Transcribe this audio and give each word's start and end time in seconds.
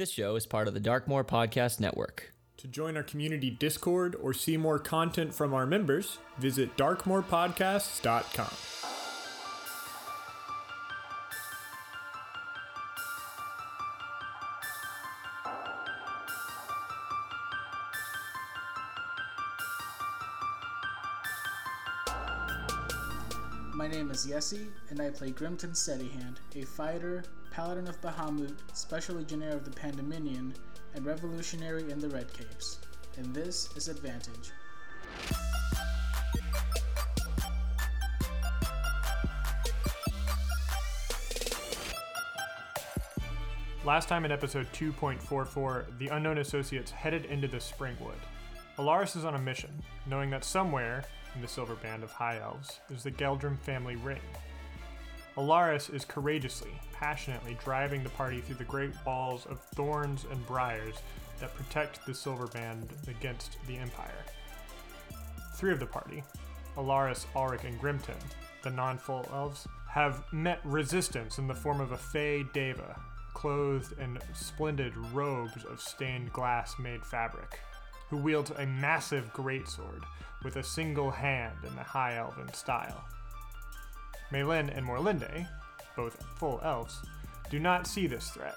This 0.00 0.12
show 0.12 0.34
is 0.34 0.46
part 0.46 0.66
of 0.66 0.72
the 0.72 0.80
Darkmoor 0.80 1.24
Podcast 1.24 1.78
Network. 1.78 2.32
To 2.56 2.66
join 2.66 2.96
our 2.96 3.02
community 3.02 3.50
Discord 3.50 4.16
or 4.22 4.32
see 4.32 4.56
more 4.56 4.78
content 4.78 5.34
from 5.34 5.52
our 5.52 5.66
members, 5.66 6.16
visit 6.38 6.74
darkmoorpodcasts.com. 6.78 8.48
My 23.74 23.86
name 23.86 24.10
is 24.10 24.26
Yessi, 24.26 24.68
and 24.88 24.98
I 25.02 25.10
play 25.10 25.32
Grimton 25.32 25.72
Steadyhand, 25.72 26.36
a 26.56 26.64
fighter, 26.64 27.22
paladin 27.50 27.88
of 27.88 28.00
Bahamut, 28.00 28.56
special 28.72 29.16
legionnaire 29.16 29.56
of 29.56 29.64
the 29.64 29.70
Pandemonium, 29.72 30.54
and 30.94 31.04
revolutionary 31.04 31.90
in 31.90 31.98
the 31.98 32.08
Red 32.08 32.32
Capes. 32.32 32.78
And 33.16 33.34
this 33.34 33.68
is 33.76 33.88
Advantage. 33.88 34.52
Last 43.84 44.08
time 44.08 44.24
in 44.24 44.30
episode 44.30 44.70
2.44, 44.72 45.98
the 45.98 46.08
unknown 46.08 46.38
associates 46.38 46.90
headed 46.90 47.24
into 47.24 47.48
the 47.48 47.56
Springwood. 47.56 48.20
Alaris 48.78 49.16
is 49.16 49.24
on 49.24 49.34
a 49.34 49.38
mission, 49.38 49.70
knowing 50.06 50.30
that 50.30 50.44
somewhere 50.44 51.02
in 51.34 51.42
the 51.42 51.48
Silver 51.48 51.74
Band 51.74 52.04
of 52.04 52.12
High 52.12 52.38
Elves 52.38 52.80
is 52.90 53.02
the 53.02 53.10
Geldrum 53.10 53.58
family 53.58 53.96
ring. 53.96 54.20
Alaris 55.40 55.92
is 55.94 56.04
courageously, 56.04 56.78
passionately 56.92 57.56
driving 57.64 58.02
the 58.02 58.10
party 58.10 58.42
through 58.42 58.56
the 58.56 58.64
great 58.64 58.92
walls 59.06 59.46
of 59.46 59.58
thorns 59.74 60.26
and 60.30 60.46
briars 60.46 60.96
that 61.38 61.54
protect 61.54 62.04
the 62.04 62.12
Silver 62.12 62.46
Band 62.48 62.92
against 63.08 63.56
the 63.66 63.78
Empire. 63.78 64.22
Three 65.54 65.72
of 65.72 65.80
the 65.80 65.86
party, 65.86 66.22
Alaris, 66.76 67.24
Ulrich, 67.34 67.64
and 67.64 67.80
Grimton, 67.80 68.20
the 68.62 68.68
non 68.68 68.98
full 68.98 69.26
elves, 69.32 69.66
have 69.88 70.22
met 70.30 70.60
resistance 70.62 71.38
in 71.38 71.46
the 71.46 71.54
form 71.54 71.80
of 71.80 71.92
a 71.92 71.96
Fey 71.96 72.44
Deva, 72.52 73.00
clothed 73.32 73.98
in 73.98 74.18
splendid 74.34 74.94
robes 75.14 75.64
of 75.64 75.80
stained 75.80 76.30
glass 76.34 76.78
made 76.78 77.02
fabric, 77.02 77.60
who 78.10 78.18
wields 78.18 78.50
a 78.50 78.66
massive 78.66 79.32
greatsword 79.32 80.02
with 80.44 80.56
a 80.56 80.62
single 80.62 81.10
hand 81.10 81.56
in 81.66 81.74
the 81.76 81.82
High 81.82 82.16
Elven 82.16 82.52
style. 82.52 83.06
Melin 84.30 84.70
and 84.70 84.86
Morlinde, 84.86 85.46
both 85.96 86.22
full 86.36 86.60
elves, 86.62 87.00
do 87.50 87.58
not 87.58 87.86
see 87.86 88.06
this 88.06 88.30
threat. 88.30 88.56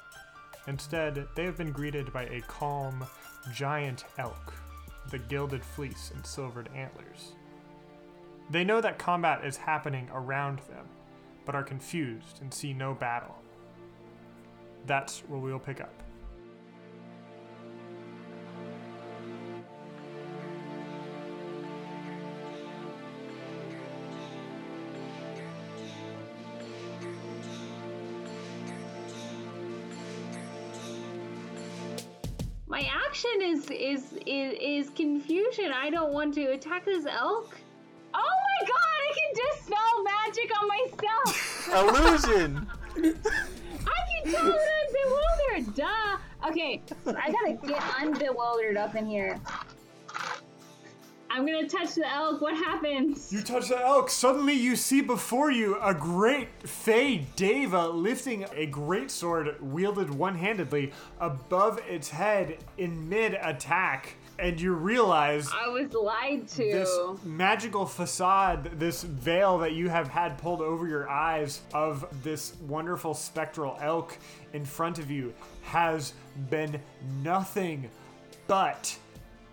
Instead, 0.67 1.27
they 1.35 1.43
have 1.43 1.57
been 1.57 1.71
greeted 1.71 2.13
by 2.13 2.23
a 2.23 2.41
calm, 2.41 3.05
giant 3.53 4.05
elk, 4.17 4.53
with 5.03 5.13
a 5.13 5.19
gilded 5.19 5.63
fleece 5.63 6.11
and 6.13 6.25
silvered 6.25 6.69
antlers. 6.75 7.33
They 8.49 8.63
know 8.63 8.81
that 8.81 8.99
combat 8.99 9.43
is 9.43 9.57
happening 9.57 10.09
around 10.13 10.59
them, 10.69 10.85
but 11.45 11.55
are 11.55 11.63
confused 11.63 12.39
and 12.41 12.53
see 12.53 12.73
no 12.73 12.93
battle. 12.93 13.35
That's 14.85 15.19
where 15.21 15.39
we'll 15.39 15.59
pick 15.59 15.81
up. 15.81 15.93
My 33.13 33.19
action 33.19 33.41
is 33.43 33.69
is 33.69 34.13
is 34.25 34.57
is 34.59 34.89
confusion. 34.95 35.71
I 35.71 35.91
don't 35.91 36.13
want 36.13 36.33
to 36.33 36.45
attack 36.45 36.83
this 36.83 37.05
elk. 37.05 37.55
Oh 38.11 38.35
my 38.47 38.67
god! 38.67 38.97
I 39.03 39.13
can 39.13 39.31
dispel 39.43 40.03
magic 40.03 40.49
on 40.59 40.67
myself. 40.67 41.31
Illusion! 42.33 42.67
I 42.95 43.99
can 44.09 44.33
tell 44.33 44.45
that 44.45 44.67
I'm 44.79 44.89
bewildered. 45.03 45.75
Duh. 45.75 46.17
Okay, 46.49 46.81
I 47.05 47.31
gotta 47.31 47.53
get 47.67 47.79
unbewildered 47.81 48.77
up 48.77 48.95
in 48.95 49.05
here. 49.05 49.39
I'm 51.35 51.47
gonna 51.47 51.67
touch 51.67 51.95
the 51.95 52.07
elk. 52.07 52.41
What 52.41 52.55
happens? 52.55 53.33
You 53.33 53.41
touch 53.41 53.69
the 53.69 53.79
elk. 53.79 54.11
Suddenly, 54.11 54.53
you 54.53 54.75
see 54.75 55.01
before 55.01 55.49
you 55.49 55.79
a 55.81 55.91
great 55.91 56.47
Fey 56.63 57.25
Deva 57.35 57.87
lifting 57.87 58.45
a 58.53 58.67
great 58.67 59.09
sword 59.09 59.55
wielded 59.59 60.13
one-handedly 60.13 60.93
above 61.19 61.79
its 61.89 62.11
head 62.11 62.59
in 62.77 63.09
mid-attack, 63.09 64.15
and 64.37 64.61
you 64.61 64.73
realize 64.73 65.49
I 65.51 65.69
was 65.69 65.91
lied 65.93 66.47
to. 66.49 66.63
this 66.63 67.25
magical 67.25 67.87
facade, 67.87 68.79
this 68.79 69.01
veil 69.01 69.57
that 69.57 69.73
you 69.73 69.89
have 69.89 70.09
had 70.09 70.37
pulled 70.37 70.61
over 70.61 70.87
your 70.87 71.09
eyes 71.09 71.61
of 71.73 72.05
this 72.21 72.53
wonderful 72.67 73.15
spectral 73.15 73.75
elk 73.81 74.19
in 74.53 74.65
front 74.65 74.99
of 74.99 75.09
you 75.09 75.33
has 75.63 76.13
been 76.51 76.79
nothing 77.23 77.89
but 78.45 78.95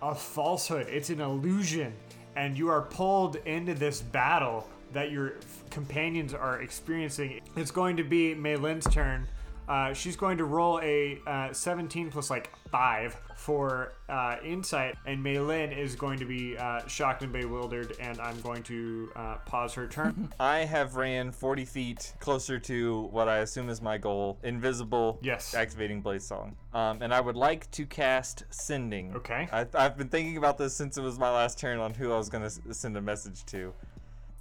a 0.03 0.15
falsehood. 0.15 0.87
It's 0.89 1.11
an 1.11 1.21
illusion. 1.21 1.93
And 2.37 2.57
you 2.57 2.69
are 2.69 2.83
pulled 2.83 3.37
into 3.37 3.75
this 3.75 4.01
battle 4.01 4.69
that 4.93 5.11
your 5.11 5.35
companions 5.71 6.35
are 6.35 6.63
experiencing. 6.63 7.41
It's 7.57 7.71
going 7.71 7.97
to 7.97 8.05
be 8.05 8.35
Maylin's 8.35 8.87
turn. 8.87 9.27
Uh, 9.69 9.93
she's 9.93 10.17
going 10.17 10.39
to 10.39 10.45
roll 10.45 10.81
a 10.83 11.21
uh, 11.27 11.53
17 11.53 12.11
plus 12.11 12.31
like 12.31 12.51
5 12.71 13.17
for 13.41 13.95
uh, 14.11 14.37
insight, 14.45 14.95
and 15.07 15.25
Maylin 15.25 15.75
is 15.75 15.97
going 15.97 16.19
to 16.19 16.27
be 16.27 16.59
uh, 16.59 16.87
shocked 16.87 17.23
and 17.23 17.33
bewildered, 17.33 17.97
and 17.99 18.21
I'm 18.21 18.39
going 18.43 18.63
to 18.65 19.11
uh, 19.17 19.37
pause 19.47 19.73
her 19.73 19.87
turn. 19.87 20.31
I 20.41 20.59
have 20.59 20.97
ran 20.97 21.33
40 21.33 21.65
feet 21.65 22.13
closer 22.21 22.59
to 22.59 23.09
what 23.11 23.29
I 23.31 23.39
assume 23.39 23.71
is 23.71 23.81
my 23.81 23.97
goal 23.97 24.39
invisible, 24.43 25.19
Yes. 25.23 25.55
activating 25.55 26.03
Bladesong. 26.03 26.53
Um, 26.75 27.01
and 27.01 27.15
I 27.15 27.21
would 27.23 27.35
like 27.37 27.71
to 27.71 27.87
cast 27.87 28.45
Sending. 28.51 29.15
Okay. 29.17 29.49
I, 29.51 29.65
I've 29.73 29.97
been 29.97 30.11
thinking 30.11 30.37
about 30.37 30.59
this 30.59 30.75
since 30.75 30.99
it 30.99 31.03
was 31.03 31.19
my 31.19 31.31
last 31.31 31.59
turn 31.59 31.79
on 31.79 31.95
who 31.95 32.13
I 32.13 32.19
was 32.19 32.29
going 32.29 32.45
to 32.45 32.75
send 32.75 32.95
a 32.99 33.01
message 33.01 33.47
to. 33.47 33.73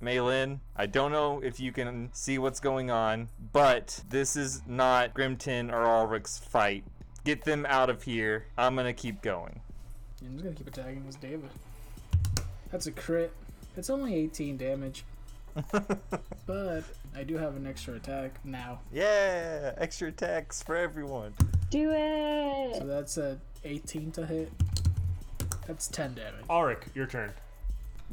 Maylin, 0.02 0.60
I 0.76 0.88
don't 0.88 1.12
know 1.14 1.40
if 1.42 1.60
you 1.60 1.72
can 1.72 2.10
see 2.12 2.38
what's 2.38 2.60
going 2.60 2.92
on, 2.92 3.30
but 3.54 4.04
this 4.10 4.36
is 4.36 4.62
not 4.68 5.14
Grimton 5.14 5.72
or 5.72 5.86
Ulrich's 5.86 6.38
fight. 6.38 6.84
Get 7.30 7.44
them 7.44 7.68
out 7.70 7.92
of 7.92 8.02
here. 8.02 8.48
I'm 8.58 8.76
gonna 8.76 8.92
keep 8.92 9.22
going. 9.22 9.62
I'm 10.26 10.32
just 10.32 10.44
gonna 10.44 10.56
keep 10.56 10.66
attacking 10.66 11.06
this 11.06 11.14
Deva. 11.14 11.46
That's 12.72 12.88
a 12.88 12.92
crit. 12.92 13.32
It's 13.78 13.92
only 13.92 14.16
18 14.16 14.58
damage. 14.58 15.06
but 16.48 16.84
I 17.16 17.24
do 17.24 17.38
have 17.38 17.56
an 17.56 17.68
extra 17.68 17.94
attack 17.94 18.44
now. 18.44 18.80
Yeah, 18.92 19.76
extra 19.78 20.08
attacks 20.08 20.64
for 20.64 20.76
everyone. 20.76 21.36
Do 21.70 21.92
it. 21.94 22.78
So 22.80 22.88
that's 22.88 23.20
a 23.20 23.38
18 23.64 24.12
to 24.14 24.26
hit. 24.26 24.52
That's 25.68 25.88
10 25.88 26.16
damage. 26.16 26.46
Ulrich, 26.50 26.82
your 26.96 27.06
turn. 27.06 27.32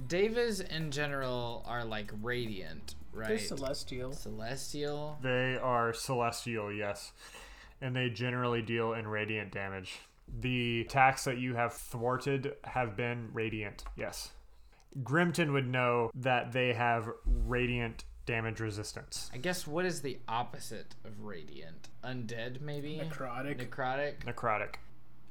Devas 0.09 0.61
in 0.61 0.91
general 0.91 1.65
are 1.67 1.87
like 1.87 2.13
radiant, 2.21 2.97
right? 3.15 3.29
They're 3.29 3.37
right? 3.39 3.47
celestial. 3.47 4.13
Celestial. 4.13 5.17
They 5.23 5.57
are 5.57 5.95
celestial, 5.95 6.71
yes. 6.71 7.13
And 7.81 7.95
they 7.95 8.09
generally 8.09 8.63
deal 8.63 8.95
in 8.95 9.07
radiant 9.07 9.53
damage. 9.53 9.99
The 10.41 10.81
attacks 10.83 11.25
that 11.25 11.39
you 11.39 11.55
have 11.55 11.73
thwarted 11.75 12.55
have 12.65 12.97
been 12.97 13.29
radiant, 13.33 13.85
yes. 13.97 14.31
Grimton 15.03 15.53
would 15.53 15.69
know 15.69 16.11
that 16.15 16.53
they 16.53 16.73
have 16.73 17.09
radiant 17.25 18.05
damage 18.25 18.61
resistance. 18.61 19.31
I 19.33 19.37
guess 19.37 19.67
what 19.67 19.85
is 19.85 20.03
the 20.03 20.19
opposite 20.27 20.95
of 21.05 21.23
radiant? 21.23 21.89
Undead, 22.03 22.61
maybe. 22.61 23.01
Necrotic. 23.03 23.59
Necrotic. 23.69 24.25
Necrotic. 24.25 24.75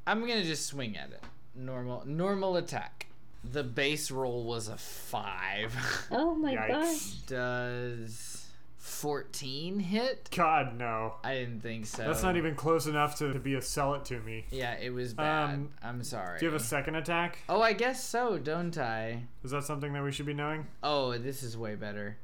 I'm 0.07 0.21
gonna 0.21 0.43
just 0.43 0.65
swing 0.67 0.95
at 0.95 1.11
it. 1.11 1.23
Normal, 1.55 2.03
normal 2.05 2.57
attack. 2.57 3.07
The 3.43 3.63
base 3.63 4.11
roll 4.11 4.43
was 4.45 4.67
a 4.69 4.77
five. 4.77 5.75
Oh 6.11 6.35
my 6.35 6.55
Yikes. 6.55 6.67
gosh. 6.67 7.11
Does 7.27 8.34
14 8.85 9.79
hit? 9.79 10.29
God, 10.33 10.77
no. 10.77 11.15
I 11.23 11.33
didn't 11.33 11.61
think 11.61 11.87
so. 11.87 12.03
That's 12.03 12.21
not 12.21 12.37
even 12.37 12.53
close 12.53 12.85
enough 12.85 13.17
to, 13.17 13.33
to 13.33 13.39
be 13.39 13.55
a 13.55 13.61
sell 13.61 13.95
it 13.95 14.05
to 14.05 14.19
me. 14.19 14.45
Yeah, 14.51 14.75
it 14.75 14.93
was 14.93 15.15
bad. 15.15 15.55
Um, 15.55 15.69
I'm 15.81 16.03
sorry. 16.03 16.37
Do 16.39 16.45
you 16.45 16.51
have 16.51 16.61
a 16.61 16.63
second 16.63 16.95
attack? 16.95 17.39
Oh, 17.49 17.61
I 17.61 17.73
guess 17.73 18.03
so, 18.03 18.37
don't 18.37 18.77
I? 18.77 19.23
Is 19.43 19.51
that 19.51 19.63
something 19.63 19.91
that 19.93 20.03
we 20.03 20.11
should 20.11 20.27
be 20.27 20.35
knowing? 20.35 20.67
Oh, 20.83 21.17
this 21.17 21.41
is 21.41 21.57
way 21.57 21.73
better. 21.73 22.17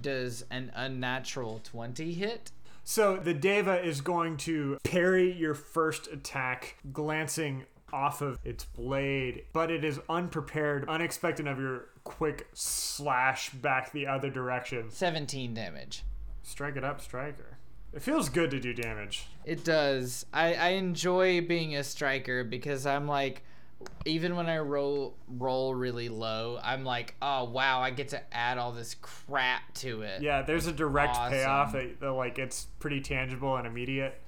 Does 0.00 0.46
an 0.50 0.72
unnatural 0.74 1.60
20 1.62 2.14
hit? 2.14 2.52
So 2.84 3.18
the 3.18 3.34
Deva 3.34 3.84
is 3.84 4.00
going 4.00 4.38
to 4.38 4.78
parry 4.84 5.30
your 5.30 5.54
first 5.54 6.06
attack, 6.06 6.76
glancing 6.90 7.66
off 7.92 8.20
of 8.20 8.38
its 8.44 8.64
blade, 8.64 9.44
but 9.52 9.70
it 9.70 9.84
is 9.84 10.00
unprepared, 10.08 10.88
unexpected 10.88 11.46
of 11.46 11.58
your 11.58 11.86
quick 12.04 12.48
slash 12.54 13.50
back 13.50 13.92
the 13.92 14.06
other 14.06 14.30
direction. 14.30 14.90
17 14.90 15.54
damage. 15.54 16.02
Strike 16.42 16.76
it 16.76 16.84
up, 16.84 17.00
striker. 17.00 17.58
It 17.92 18.02
feels 18.02 18.28
good 18.28 18.50
to 18.50 18.60
do 18.60 18.74
damage. 18.74 19.26
It 19.44 19.64
does. 19.64 20.26
I, 20.32 20.54
I 20.54 20.68
enjoy 20.70 21.40
being 21.40 21.74
a 21.76 21.82
striker 21.84 22.44
because 22.44 22.86
I'm 22.86 23.06
like, 23.08 23.42
even 24.04 24.36
when 24.36 24.48
I 24.48 24.58
roll 24.58 25.14
roll 25.28 25.74
really 25.74 26.08
low, 26.08 26.58
I'm 26.62 26.84
like, 26.84 27.14
oh 27.22 27.44
wow, 27.44 27.80
I 27.80 27.90
get 27.90 28.08
to 28.08 28.34
add 28.34 28.58
all 28.58 28.72
this 28.72 28.94
crap 29.00 29.72
to 29.76 30.02
it. 30.02 30.20
Yeah, 30.20 30.42
there's 30.42 30.66
a 30.66 30.72
direct 30.72 31.16
Awesome. 31.16 31.32
payoff 31.32 31.72
that, 31.72 32.00
that 32.00 32.12
like 32.12 32.38
it's 32.38 32.66
pretty 32.78 33.00
tangible 33.00 33.56
and 33.56 33.66
immediate. 33.66 34.20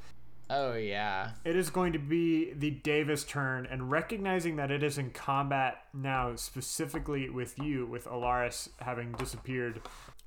Oh 0.52 0.72
yeah. 0.74 1.30
It 1.44 1.54
is 1.54 1.70
going 1.70 1.92
to 1.92 1.98
be 2.00 2.52
the 2.52 2.72
Deva's 2.72 3.22
turn, 3.22 3.66
and 3.70 3.88
recognizing 3.90 4.56
that 4.56 4.72
it 4.72 4.82
is 4.82 4.98
in 4.98 5.10
combat 5.10 5.84
now, 5.94 6.34
specifically 6.34 7.30
with 7.30 7.56
you, 7.58 7.86
with 7.86 8.06
Alaris 8.06 8.68
having 8.80 9.12
disappeared, 9.12 9.80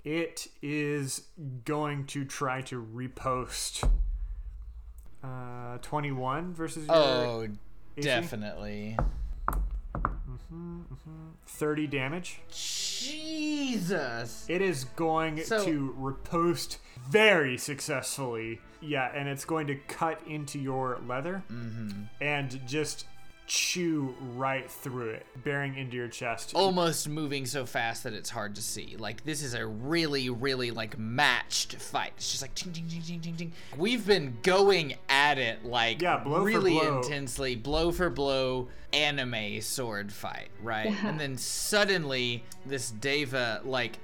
it 0.06 0.48
is 0.62 1.24
going 1.66 2.06
to 2.08 2.24
try 2.24 2.62
to 2.62 2.80
riposte. 2.80 3.84
Uh, 5.22 5.78
21 5.82 6.54
versus 6.54 6.88
your 6.88 6.96
Oh, 6.96 7.48
AC? 7.98 8.02
definitely. 8.06 8.98
30 11.46 11.88
damage. 11.88 12.40
Jesus. 12.50 14.46
It 14.50 14.62
is 14.62 14.86
going 14.86 15.44
So- 15.44 15.64
to 15.66 15.94
riposte 15.98 16.80
very 17.10 17.58
successfully. 17.58 18.60
Yeah, 18.86 19.12
and 19.14 19.28
it's 19.28 19.46
going 19.46 19.68
to 19.68 19.76
cut 19.76 20.22
into 20.28 20.60
your 20.60 21.00
leather 21.08 21.44
mm-hmm. 21.52 22.04
and 22.22 22.60
just 22.68 23.06
chew 23.46 24.16
right 24.36 24.70
through 24.70 25.10
it, 25.10 25.26
bearing 25.44 25.76
into 25.76 25.96
your 25.96 26.08
chest. 26.08 26.54
Almost 26.56 27.10
moving 27.10 27.46
so 27.46 27.66
fast 27.66 28.04
that 28.04 28.14
it's 28.14 28.30
hard 28.30 28.56
to 28.56 28.62
see. 28.62 28.96
Like 28.98 29.24
this 29.24 29.44
is 29.44 29.54
a 29.54 29.66
really, 29.66 30.30
really 30.30 30.72
like 30.72 30.98
matched 30.98 31.76
fight. 31.76 32.14
It's 32.18 32.32
just 32.32 32.42
like 32.42 32.56
ching, 32.56 32.74
ching, 32.74 32.88
ching, 32.88 33.02
ching, 33.02 33.22
ching, 33.22 33.36
ching. 33.36 33.52
We've 33.78 34.06
been 34.06 34.38
going 34.44 34.96
at 35.10 35.38
it 35.38 35.66
like 35.66 36.02
Yeah, 36.02 36.18
blow 36.24 36.40
for 36.40 36.46
really 36.46 36.80
blow. 36.80 37.02
intensely, 37.02 37.56
blow 37.56 37.92
for 37.92 38.10
blow, 38.10 38.70
anime 38.92 39.62
sword 39.62 40.12
fight, 40.12 40.50
right? 40.62 40.94
and 41.04 41.20
then 41.20 41.38
suddenly 41.38 42.44
this 42.66 42.92
Deva 42.92 43.62
like 43.66 44.00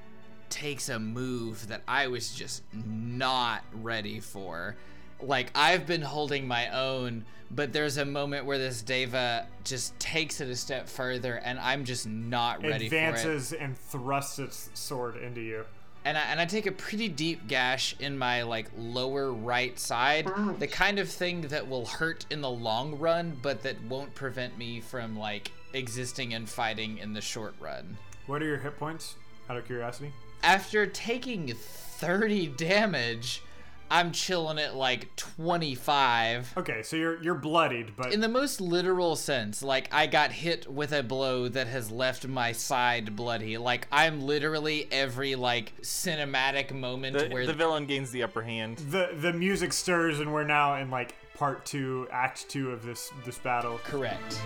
takes 0.50 0.90
a 0.90 1.00
move 1.00 1.68
that 1.68 1.82
I 1.88 2.08
was 2.08 2.34
just 2.34 2.64
not 2.74 3.64
ready 3.74 4.20
for. 4.20 4.76
Like 5.22 5.52
I've 5.56 5.86
been 5.86 6.02
holding 6.02 6.48
my 6.48 6.70
own, 6.70 7.26
but 7.52 7.74
there's 7.74 7.98
a 7.98 8.06
moment 8.06 8.46
where 8.46 8.58
this 8.58 8.82
Deva 8.82 9.48
just 9.64 9.98
takes 10.00 10.40
it 10.40 10.50
a 10.50 10.56
step 10.56 10.88
further, 10.88 11.36
and 11.36 11.60
I'm 11.60 11.84
just 11.84 12.08
not 12.08 12.62
ready 12.64 12.90
for 12.90 12.96
it. 12.96 12.98
advances 12.98 13.54
and 13.54 13.78
thrusts 13.78 14.40
its 14.40 14.70
sword 14.74 15.18
into 15.18 15.42
you. 15.42 15.66
And 16.06 16.18
I, 16.18 16.22
and 16.22 16.40
I 16.40 16.46
take 16.46 16.66
a 16.66 16.72
pretty 16.72 17.10
deep 17.10 17.48
gash 17.48 17.94
in 18.00 18.18
my 18.18 18.44
like 18.44 18.72
lower 18.78 19.34
right 19.34 19.78
side, 19.78 20.32
the 20.58 20.68
kind 20.68 20.98
of 20.98 21.10
thing 21.10 21.42
that 21.42 21.68
will 21.68 21.86
hurt 21.86 22.26
in 22.30 22.40
the 22.40 22.50
long 22.50 22.98
run, 22.98 23.38
but 23.42 23.62
that 23.64 23.82
won't 23.84 24.16
prevent 24.16 24.58
me 24.58 24.80
from 24.80 25.18
like 25.20 25.52
existing 25.74 26.34
and 26.34 26.48
fighting 26.48 27.00
in 27.00 27.12
the 27.14 27.22
short 27.22 27.54
run. 27.60 27.98
What 28.28 28.42
are 28.42 28.46
your 28.46 28.58
hit 28.58 28.78
points? 28.78 29.16
Out 29.50 29.58
of 29.58 29.66
curiosity. 29.66 30.14
After 30.44 30.86
taking 30.86 31.54
30 31.54 32.48
damage, 32.48 33.44
I'm 33.92 34.12
chilling 34.12 34.60
at 34.60 34.76
like 34.76 35.14
25. 35.16 36.54
Okay, 36.58 36.84
so 36.84 36.96
you're 36.96 37.22
you're 37.24 37.34
bloodied, 37.36 37.94
but 37.98 38.14
In 38.14 38.22
the 38.22 38.28
most 38.30 38.62
literal 38.62 39.16
sense, 39.16 39.64
like 39.64 39.90
I 39.92 40.06
got 40.08 40.32
hit 40.32 40.72
with 40.72 40.92
a 40.94 41.02
blow 41.04 41.48
that 41.50 41.68
has 41.68 41.90
left 41.92 42.28
my 42.28 42.52
side 42.52 43.16
bloody. 43.16 43.58
Like 43.58 43.88
I'm 43.92 44.22
literally 44.22 44.88
every 44.92 45.36
like 45.36 45.74
cinematic 45.82 46.72
moment 46.72 47.18
The, 47.18 47.30
where 47.30 47.48
the 47.48 47.54
villain 47.54 47.86
gains 47.88 48.12
the 48.12 48.24
upper 48.24 48.44
hand. 48.44 48.78
the 48.78 49.10
the 49.16 49.34
music 49.34 49.74
stirs, 49.74 50.20
and 50.20 50.32
we're 50.32 50.44
now 50.44 50.76
in 50.76 50.92
like 50.92 51.16
part 51.34 51.66
two, 51.66 52.08
act 52.12 52.48
two 52.48 52.72
of 52.72 52.86
this 52.86 53.12
this 53.26 53.40
battle. 53.40 53.80
correct. 53.84 54.40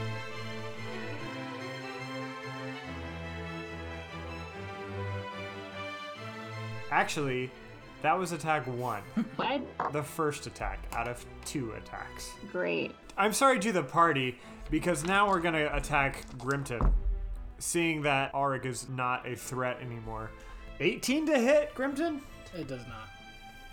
Actually, 6.93 7.49
that 8.03 8.13
was 8.17 8.33
attack 8.33 8.67
one, 8.67 9.01
What? 9.35 9.63
the 9.93 10.03
first 10.03 10.45
attack 10.45 10.77
out 10.93 11.07
of 11.07 11.25
two 11.43 11.71
attacks. 11.71 12.33
Great. 12.51 12.93
I'm 13.17 13.33
sorry 13.33 13.59
to 13.61 13.71
the 13.71 13.81
party 13.81 14.37
because 14.69 15.03
now 15.03 15.27
we're 15.27 15.39
gonna 15.39 15.71
attack 15.73 16.23
Grimton, 16.37 16.93
seeing 17.57 18.03
that 18.03 18.31
Auric 18.35 18.65
is 18.67 18.87
not 18.89 19.27
a 19.27 19.35
threat 19.35 19.79
anymore. 19.81 20.29
18 20.81 21.25
to 21.25 21.39
hit, 21.39 21.73
Grimton? 21.73 22.21
It 22.53 22.67
does 22.67 22.85
not. 22.85 23.07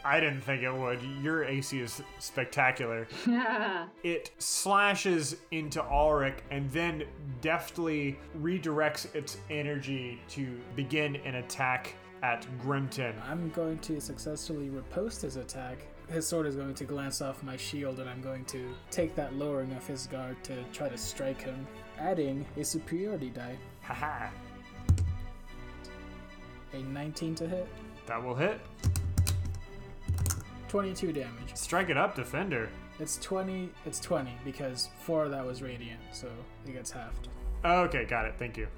I 0.02 0.18
didn't 0.18 0.40
think 0.40 0.62
it 0.62 0.74
would. 0.74 1.02
Your 1.22 1.44
AC 1.44 1.78
is 1.78 2.00
spectacular. 2.20 3.06
it 4.02 4.30
slashes 4.38 5.36
into 5.50 5.84
Ulrich 5.84 6.38
and 6.50 6.70
then 6.70 7.04
deftly 7.42 8.18
redirects 8.40 9.14
its 9.14 9.36
energy 9.50 10.22
to 10.30 10.58
begin 10.74 11.16
an 11.16 11.34
attack 11.34 11.94
at 12.22 12.46
Grimton. 12.62 13.14
I'm 13.28 13.50
going 13.50 13.78
to 13.80 14.00
successfully 14.00 14.68
riposte 14.70 15.22
his 15.22 15.36
attack. 15.36 15.78
His 16.08 16.26
sword 16.26 16.46
is 16.46 16.56
going 16.56 16.74
to 16.74 16.84
glance 16.84 17.22
off 17.22 17.42
my 17.42 17.56
shield, 17.56 18.00
and 18.00 18.08
I'm 18.10 18.20
going 18.20 18.44
to 18.46 18.68
take 18.90 19.14
that 19.14 19.34
lowering 19.34 19.72
of 19.72 19.86
his 19.86 20.06
guard 20.06 20.42
to 20.44 20.62
try 20.72 20.88
to 20.88 20.98
strike 20.98 21.40
him, 21.42 21.66
adding 21.98 22.44
a 22.56 22.64
superiority 22.64 23.30
die. 23.30 23.56
Haha. 23.82 24.28
A 26.72 26.76
19 26.78 27.34
to 27.36 27.48
hit, 27.48 27.68
That 28.06 28.22
will 28.22 28.34
hit. 28.34 28.60
22 30.68 31.12
damage. 31.12 31.54
Strike 31.54 31.90
it 31.90 31.96
up, 31.96 32.14
Defender. 32.14 32.68
It's 33.00 33.16
20. 33.18 33.70
It's 33.86 33.98
20 33.98 34.30
because 34.44 34.88
four 35.02 35.24
of 35.24 35.30
that 35.32 35.44
was 35.44 35.62
radiant, 35.62 36.00
so 36.12 36.28
it 36.66 36.72
gets 36.72 36.90
halved. 36.90 37.28
Okay, 37.64 38.04
got 38.04 38.24
it. 38.26 38.34
Thank 38.38 38.56
you. 38.56 38.68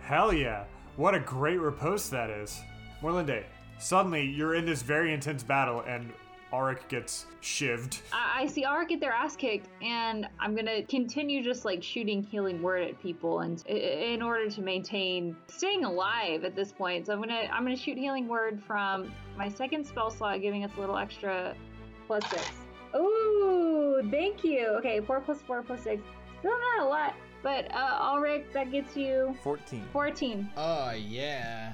Hell 0.00 0.32
yeah. 0.32 0.64
What 0.96 1.14
a 1.14 1.20
great 1.20 1.60
riposte 1.60 2.10
that 2.12 2.30
is. 2.30 2.60
Morlinde, 3.02 3.44
suddenly 3.78 4.24
you're 4.24 4.54
in 4.54 4.64
this 4.64 4.82
very 4.82 5.12
intense 5.12 5.42
battle 5.42 5.82
and 5.86 6.12
Auric 6.52 6.86
gets 6.88 7.26
shivved. 7.42 8.00
I, 8.12 8.46
see 8.46 8.64
Arik 8.64 8.88
get 8.88 9.00
their 9.00 9.12
ass 9.12 9.34
kicked, 9.34 9.68
and 9.82 10.28
I'm 10.38 10.54
gonna 10.54 10.84
continue 10.84 11.42
just 11.42 11.64
like 11.64 11.82
shooting 11.82 12.22
healing 12.22 12.62
word 12.62 12.82
at 12.82 13.02
people, 13.02 13.40
and 13.40 13.60
in 13.66 14.22
order 14.22 14.48
to 14.48 14.60
maintain 14.62 15.36
staying 15.48 15.84
alive 15.84 16.44
at 16.44 16.54
this 16.54 16.70
point. 16.70 17.06
So 17.06 17.12
I'm 17.12 17.18
gonna 17.18 17.48
I'm 17.52 17.64
gonna 17.64 17.76
shoot 17.76 17.98
healing 17.98 18.28
word 18.28 18.62
from 18.62 19.12
my 19.36 19.48
second 19.48 19.84
spell 19.84 20.10
slot, 20.10 20.42
giving 20.42 20.62
us 20.62 20.70
a 20.76 20.80
little 20.80 20.96
extra 20.96 21.56
plus 22.06 22.24
six. 22.30 22.48
Ooh, 22.94 24.00
thank 24.12 24.44
you. 24.44 24.68
Okay, 24.78 25.00
four 25.00 25.20
plus 25.20 25.42
four 25.42 25.62
plus 25.62 25.82
six. 25.82 26.02
Still 26.38 26.56
not 26.76 26.86
a 26.86 26.88
lot, 26.88 27.14
but 27.44 27.72
uh, 27.72 27.98
Ulrich, 28.00 28.46
that 28.52 28.72
gets 28.72 28.96
you 28.96 29.36
14. 29.44 29.86
14. 29.92 30.50
Oh 30.56 30.90
yeah. 30.90 31.72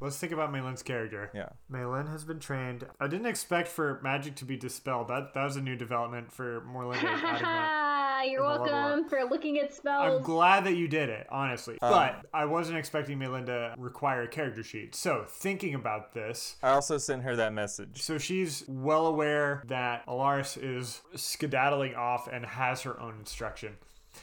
Let's 0.00 0.16
think 0.16 0.32
about 0.32 0.52
Malin's 0.52 0.84
character. 0.84 1.28
Yeah. 1.34 1.48
Malin 1.68 2.06
has 2.06 2.24
been 2.24 2.38
trained. 2.38 2.86
I 3.00 3.08
didn't 3.08 3.26
expect 3.26 3.66
for 3.66 4.00
magic 4.02 4.36
to 4.36 4.44
be 4.44 4.56
dispelled. 4.56 5.08
That 5.08 5.34
that 5.34 5.44
was 5.44 5.56
a 5.56 5.60
new 5.60 5.74
development 5.74 6.32
for 6.32 6.60
Morlinde. 6.60 7.02
adding 7.02 7.42
that. 7.42 7.98
You're 8.26 8.44
in 8.44 8.52
the 8.52 8.58
level 8.60 8.66
welcome 8.66 9.08
for 9.08 9.22
looking 9.24 9.58
at 9.58 9.72
spells. 9.74 10.16
I'm 10.16 10.22
glad 10.22 10.64
that 10.64 10.74
you 10.74 10.88
did 10.88 11.08
it, 11.08 11.26
honestly. 11.30 11.78
Um, 11.82 11.90
but 11.92 12.26
I 12.34 12.46
wasn't 12.46 12.78
expecting 12.78 13.18
Malin 13.18 13.46
to 13.46 13.74
require 13.78 14.22
a 14.22 14.28
character 14.28 14.62
sheet. 14.62 14.94
So, 14.94 15.24
thinking 15.28 15.74
about 15.74 16.14
this, 16.14 16.56
I 16.62 16.70
also 16.70 16.98
sent 16.98 17.22
her 17.22 17.36
that 17.36 17.52
message. 17.52 18.02
So 18.02 18.18
she's 18.18 18.64
well 18.66 19.06
aware 19.06 19.62
that 19.66 20.06
Alaris 20.06 20.58
is 20.60 21.00
skedaddling 21.14 21.94
off 21.94 22.28
and 22.28 22.44
has 22.44 22.82
her 22.82 22.98
own 23.00 23.16
instruction. 23.18 23.76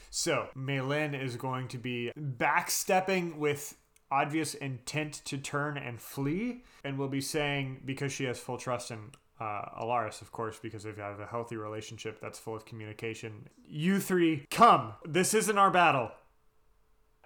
So 0.09 0.49
Malin 0.55 1.13
is 1.13 1.35
going 1.35 1.67
to 1.69 1.77
be 1.77 2.11
backstepping 2.17 3.37
with 3.37 3.75
obvious 4.11 4.53
intent 4.53 5.21
to 5.25 5.37
turn 5.37 5.77
and 5.77 5.99
flee, 5.99 6.63
and 6.83 6.97
will 6.97 7.07
be 7.07 7.21
saying, 7.21 7.81
because 7.85 8.11
she 8.13 8.23
has 8.25 8.39
full 8.39 8.57
trust 8.57 8.91
in 8.91 8.99
uh, 9.39 9.81
Alaris, 9.81 10.21
of 10.21 10.31
course, 10.31 10.59
because 10.61 10.83
they 10.83 10.91
have 10.97 11.19
a 11.19 11.25
healthy 11.25 11.57
relationship 11.57 12.19
that's 12.21 12.39
full 12.39 12.55
of 12.55 12.65
communication. 12.65 13.49
You 13.67 13.99
three, 13.99 14.45
come! 14.49 14.93
This 15.03 15.33
isn't 15.33 15.57
our 15.57 15.71
battle. 15.71 16.11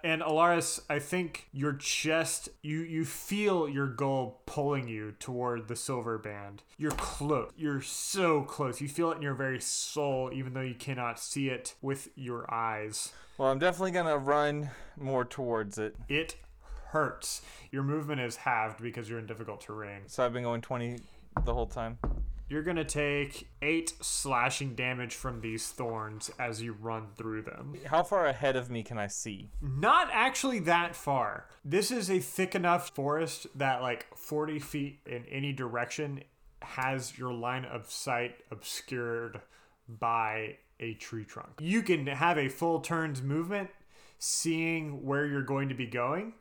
And 0.02 0.22
Alaris, 0.22 0.80
I 0.88 0.98
think 0.98 1.48
your 1.52 1.74
chest, 1.74 2.48
you 2.62 2.80
you 2.80 3.04
feel 3.04 3.68
your 3.68 3.86
goal 3.86 4.40
pulling 4.46 4.88
you 4.88 5.12
toward 5.18 5.68
the 5.68 5.76
silver 5.76 6.18
band. 6.18 6.62
You're 6.78 6.90
close. 6.92 7.50
You're 7.56 7.82
so 7.82 8.42
close. 8.42 8.80
You 8.80 8.88
feel 8.88 9.12
it 9.12 9.16
in 9.16 9.22
your 9.22 9.34
very 9.34 9.60
soul, 9.60 10.30
even 10.32 10.54
though 10.54 10.60
you 10.60 10.74
cannot 10.74 11.18
see 11.18 11.48
it 11.48 11.74
with 11.82 12.08
your 12.14 12.52
eyes. 12.52 13.12
Well, 13.36 13.50
I'm 13.50 13.58
definitely 13.58 13.92
gonna 13.92 14.18
run 14.18 14.70
more 14.96 15.24
towards 15.24 15.78
it. 15.78 15.96
It 16.08 16.36
hurts. 16.88 17.42
Your 17.70 17.82
movement 17.82 18.20
is 18.20 18.36
halved 18.36 18.82
because 18.82 19.08
you're 19.08 19.18
in 19.18 19.26
difficult 19.26 19.60
terrain. 19.60 20.02
So 20.06 20.24
I've 20.24 20.32
been 20.32 20.42
going 20.42 20.60
20 20.60 20.98
the 21.44 21.54
whole 21.54 21.66
time. 21.66 21.98
You're 22.50 22.64
gonna 22.64 22.84
take 22.84 23.48
eight 23.62 23.94
slashing 24.00 24.74
damage 24.74 25.14
from 25.14 25.40
these 25.40 25.68
thorns 25.68 26.32
as 26.36 26.60
you 26.60 26.72
run 26.72 27.06
through 27.16 27.42
them. 27.42 27.76
How 27.86 28.02
far 28.02 28.26
ahead 28.26 28.56
of 28.56 28.68
me 28.68 28.82
can 28.82 28.98
I 28.98 29.06
see? 29.06 29.50
Not 29.62 30.08
actually 30.12 30.58
that 30.60 30.96
far. 30.96 31.46
This 31.64 31.92
is 31.92 32.10
a 32.10 32.18
thick 32.18 32.56
enough 32.56 32.90
forest 32.90 33.46
that, 33.54 33.82
like, 33.82 34.06
40 34.16 34.58
feet 34.58 34.98
in 35.06 35.24
any 35.26 35.52
direction 35.52 36.24
has 36.62 37.16
your 37.16 37.32
line 37.32 37.64
of 37.64 37.88
sight 37.88 38.34
obscured 38.50 39.40
by 39.88 40.56
a 40.80 40.94
tree 40.94 41.24
trunk. 41.24 41.52
You 41.60 41.82
can 41.82 42.04
have 42.08 42.36
a 42.36 42.48
full 42.48 42.80
turns 42.80 43.22
movement, 43.22 43.70
seeing 44.18 45.04
where 45.04 45.24
you're 45.24 45.42
going 45.42 45.68
to 45.68 45.74
be 45.76 45.86
going, 45.86 46.34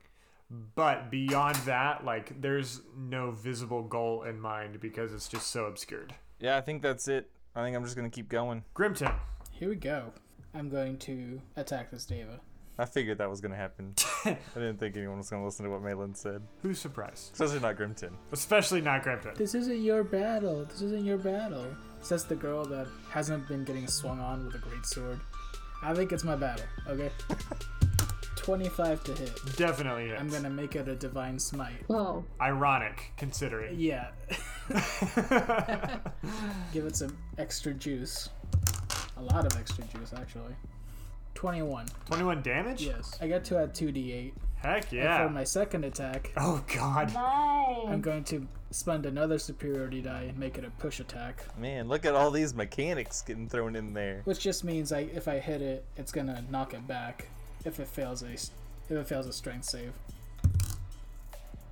but 0.76 1.12
beyond 1.12 1.56
that, 1.58 2.04
like 2.06 2.42
there's 2.42 2.82
no 2.98 3.32
visible 3.32 3.84
goal 3.84 4.24
in 4.24 4.40
mind 4.40 4.80
because 4.80 5.14
it's 5.14 5.28
just 5.28 5.48
so 5.48 5.66
obscured. 5.66 6.14
Yeah, 6.40 6.58
I 6.58 6.62
think 6.62 6.82
that's 6.82 7.08
it. 7.08 7.30
I 7.56 7.64
think 7.64 7.76
I'm 7.76 7.84
just 7.84 7.96
gonna 7.96 8.10
keep 8.10 8.30
going. 8.30 8.64
Grimton, 8.76 9.14
Here 9.52 9.70
we 9.70 9.76
go. 9.76 10.14
I'm 10.54 10.70
going 10.70 10.98
to 11.00 11.42
attack 11.56 11.92
this 11.92 12.06
Deva. 12.06 12.40
I 12.80 12.86
figured 12.86 13.18
that 13.18 13.30
was 13.30 13.42
gonna 13.42 13.56
happen. 13.58 13.94
I 14.26 14.38
didn't 14.56 14.78
think 14.80 14.96
anyone 14.96 15.18
was 15.18 15.30
gonna 15.30 15.44
listen 15.46 15.66
to 15.66 15.72
what 15.72 15.82
Malin 15.84 16.16
said, 16.16 16.42
who's 16.62 16.80
surprised? 16.80 17.34
especially 17.34 17.60
not 17.60 17.76
Grimton. 17.78 18.14
Especially 18.32 18.82
not 18.82 19.04
Grimton. 19.04 19.36
This 19.36 19.54
isn't 19.54 19.82
your 19.84 20.04
battle. 20.04 20.66
This 20.66 20.82
isn't 20.82 21.04
your 21.06 21.18
battle. 21.18 21.66
Says 22.02 22.24
the 22.24 22.36
girl 22.36 22.64
that 22.66 22.88
hasn't 23.10 23.48
been 23.50 23.66
getting 23.66 23.86
swung 23.88 24.20
on 24.22 24.46
with 24.46 24.56
a 24.56 24.60
great 24.60 24.86
sword. 24.86 25.20
I 25.84 25.94
think 25.94 26.12
it's 26.14 26.24
my 26.24 26.36
battle, 26.38 26.66
okay? 26.88 27.12
25 28.50 29.04
to 29.04 29.14
hit. 29.14 29.32
Definitely 29.58 30.08
hits. 30.08 30.20
I'm 30.20 30.28
gonna 30.28 30.50
make 30.50 30.76
it 30.76 30.88
a 30.88 30.96
divine 30.96 31.38
smite. 31.38 31.84
Whoa. 31.86 32.26
Ironic, 32.42 33.14
considering. 33.16 33.80
Yeah. 33.80 34.08
Give 36.74 36.86
it 36.86 36.96
some 36.96 37.16
extra 37.38 37.76
juice. 37.76 38.30
A 39.18 39.22
lot 39.22 39.46
of 39.46 39.56
extra 39.56 39.84
juice, 39.84 40.14
actually. 40.18 40.56
21. 41.36 41.86
21 42.08 42.42
damage? 42.42 42.82
Yes. 42.82 43.20
I 43.22 43.28
get 43.28 43.44
to 43.46 43.60
add 43.60 43.76
2d8. 43.76 44.32
Heck 44.56 44.92
And 44.92 44.94
yeah. 44.94 45.28
for 45.28 45.32
my 45.32 45.44
second 45.44 45.86
attack, 45.86 46.34
Oh 46.36 46.64
god. 46.76 47.16
I'm 47.16 48.02
going 48.02 48.24
to 48.26 48.48
spend 48.72 49.06
another 49.06 49.38
superiority 49.38 50.02
die 50.02 50.24
and 50.24 50.40
make 50.40 50.58
it 50.58 50.66
a 50.66 50.72
push 50.72 51.00
attack. 51.00 51.46
Man, 51.56 51.88
look 51.88 52.04
at 52.04 52.16
all 52.16 52.32
these 52.32 52.56
mechanics 52.56 53.22
getting 53.22 53.48
thrown 53.48 53.76
in 53.76 53.94
there. 53.94 54.22
Which 54.24 54.40
just 54.40 54.64
means 54.64 54.92
I, 54.92 55.02
if 55.02 55.28
I 55.28 55.38
hit 55.38 55.62
it, 55.62 55.86
it's 55.98 56.12
gonna 56.12 56.44
knock 56.50 56.74
it 56.74 56.88
back. 56.88 57.28
If 57.66 57.80
it 57.80 57.88
fails 57.88 58.24
a, 58.24 58.30
s- 58.30 58.52
if 58.90 58.98
it 58.98 59.08
fails 59.08 59.28
a 59.28 59.34
strength 59.34 59.66
save. 59.66 59.92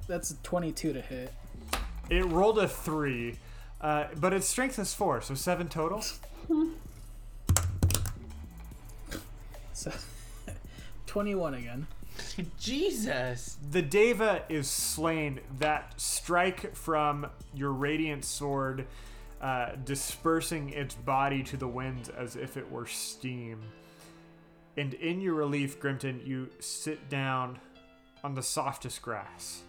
That's 0.08 0.32
a 0.32 0.36
22 0.38 0.94
to 0.94 1.02
hit. 1.02 1.34
It 2.10 2.26
rolled 2.26 2.60
a 2.60 2.68
3, 2.68 3.36
uh, 3.82 4.06
but 4.18 4.34
its 4.34 4.48
strength 4.48 4.80
is 4.80 4.94
4, 4.94 5.22
so 5.22 5.34
7 5.36 5.68
total. 5.68 6.04
So 9.74 9.92
21 11.06 11.54
again. 11.54 11.88
Jesus. 12.60 13.58
The 13.72 13.82
Deva 13.84 14.42
is 14.50 14.68
slain. 14.68 15.40
That 15.60 15.94
strike 16.02 16.76
from 16.76 17.28
your 17.54 17.72
radiant 17.72 18.26
sword, 18.26 18.88
uh, 19.40 19.74
dispersing 19.86 20.70
its 20.72 20.96
body 20.96 21.44
to 21.44 21.58
the 21.58 21.68
winds 21.68 22.10
as 22.10 22.36
if 22.36 22.58
it 22.58 22.72
were 22.72 22.88
steam. 22.88 23.62
And 24.78 24.94
in 24.94 25.22
your 25.22 25.34
relief, 25.34 25.80
Grimton, 25.80 26.26
you 26.26 26.50
sit 26.60 27.10
down 27.10 27.60
on 28.24 28.36
the 28.36 28.44
softest 28.44 29.02
grass. 29.02 29.64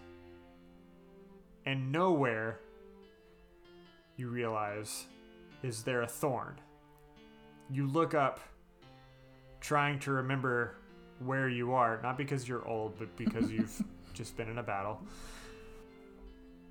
And 1.65 1.91
nowhere, 1.91 2.61
you 4.17 4.29
realize, 4.29 5.07
is 5.63 5.83
there 5.83 6.03
a 6.03 6.07
thorn. 6.07 6.61
You 7.71 7.87
look 7.87 8.15
up, 8.15 8.41
trying 9.61 9.99
to 10.01 10.13
remember 10.13 10.77
where 11.25 11.49
you 11.49 11.73
are, 11.73 12.01
not 12.03 12.19
because 12.19 12.47
you're 12.47 12.67
old, 12.69 12.99
but 12.99 13.17
because 13.17 13.51
you've 13.51 13.83
just 14.13 14.37
been 14.37 14.51
in 14.51 14.59
a 14.59 14.63
battle. 14.63 15.01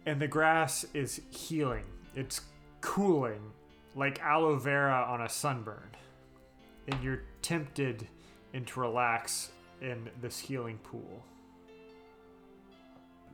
And 0.05 0.21
the 0.21 0.27
grass 0.27 0.85
is 0.93 1.21
healing. 1.31 1.85
It's 2.15 2.41
cooling 2.81 3.41
like 3.95 4.21
aloe 4.21 4.57
vera 4.57 5.05
on 5.09 5.21
a 5.21 5.29
sunburn. 5.29 5.89
And 6.87 7.03
you're 7.03 7.23
tempted 7.41 8.07
into 8.53 8.79
relax 8.79 9.51
in 9.81 10.09
this 10.21 10.39
healing 10.39 10.79
pool. 10.83 11.23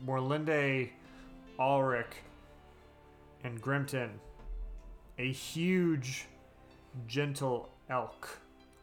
Morlinde, 0.06 0.90
Ulrich, 1.60 2.16
and 3.44 3.62
Grimton, 3.62 4.10
a 5.18 5.32
huge, 5.32 6.26
gentle 7.08 7.70
elk 7.90 8.40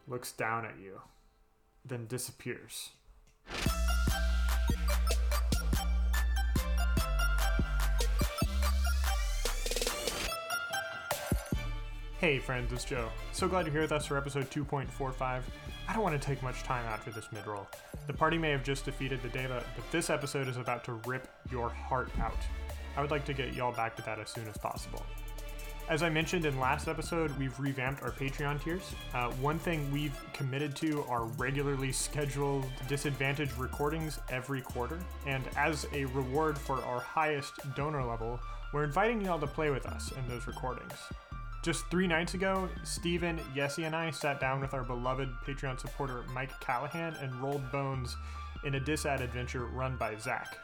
looks 0.07 0.31
down 0.31 0.65
at 0.65 0.73
you 0.81 0.99
then 1.85 2.05
disappears. 2.07 2.89
Hey 12.19 12.37
friends, 12.37 12.71
it's 12.71 12.85
Joe. 12.85 13.09
So 13.31 13.47
glad 13.47 13.65
you're 13.65 13.73
here 13.73 13.81
with 13.81 13.91
us 13.91 14.05
for 14.05 14.15
episode 14.15 14.49
2.45. 14.51 15.41
I 15.91 15.93
don't 15.93 16.03
want 16.03 16.21
to 16.21 16.25
take 16.25 16.41
much 16.41 16.63
time 16.63 16.85
after 16.85 17.11
this 17.11 17.27
mid-roll. 17.33 17.67
The 18.07 18.13
party 18.13 18.37
may 18.37 18.49
have 18.51 18.63
just 18.63 18.85
defeated 18.85 19.21
the 19.21 19.27
Deva, 19.27 19.61
but 19.75 19.91
this 19.91 20.09
episode 20.09 20.47
is 20.47 20.55
about 20.55 20.85
to 20.85 20.93
rip 21.05 21.27
your 21.51 21.67
heart 21.67 22.09
out. 22.21 22.37
I 22.95 23.01
would 23.01 23.11
like 23.11 23.25
to 23.25 23.33
get 23.33 23.53
y'all 23.53 23.73
back 23.73 23.97
to 23.97 24.01
that 24.03 24.17
as 24.17 24.29
soon 24.29 24.47
as 24.47 24.57
possible. 24.57 25.05
As 25.89 26.01
I 26.01 26.07
mentioned 26.07 26.45
in 26.45 26.57
last 26.61 26.87
episode, 26.87 27.37
we've 27.37 27.59
revamped 27.59 28.03
our 28.03 28.11
Patreon 28.11 28.63
tiers. 28.63 28.89
Uh, 29.13 29.31
one 29.31 29.59
thing 29.59 29.91
we've 29.91 30.17
committed 30.31 30.77
to 30.77 31.03
are 31.09 31.25
regularly 31.25 31.91
scheduled 31.91 32.67
disadvantage 32.87 33.51
recordings 33.57 34.17
every 34.29 34.61
quarter. 34.61 34.97
And 35.27 35.43
as 35.57 35.87
a 35.91 36.05
reward 36.05 36.57
for 36.57 36.81
our 36.85 37.01
highest 37.01 37.51
donor 37.75 38.05
level, 38.05 38.39
we're 38.71 38.85
inviting 38.85 39.19
y'all 39.19 39.39
to 39.39 39.47
play 39.47 39.69
with 39.71 39.85
us 39.87 40.13
in 40.13 40.25
those 40.29 40.47
recordings. 40.47 40.93
Just 41.61 41.85
three 41.91 42.07
nights 42.07 42.33
ago, 42.33 42.67
Steven, 42.83 43.39
Yessie, 43.55 43.85
and 43.85 43.95
I 43.95 44.09
sat 44.09 44.39
down 44.39 44.61
with 44.61 44.73
our 44.73 44.83
beloved 44.83 45.29
Patreon 45.45 45.79
supporter 45.79 46.23
Mike 46.33 46.59
Callahan 46.59 47.13
and 47.21 47.35
rolled 47.35 47.71
bones 47.71 48.17
in 48.63 48.75
a 48.75 48.79
Disad 48.79 49.21
adventure 49.21 49.65
run 49.65 49.95
by 49.95 50.15
Zach. 50.15 50.57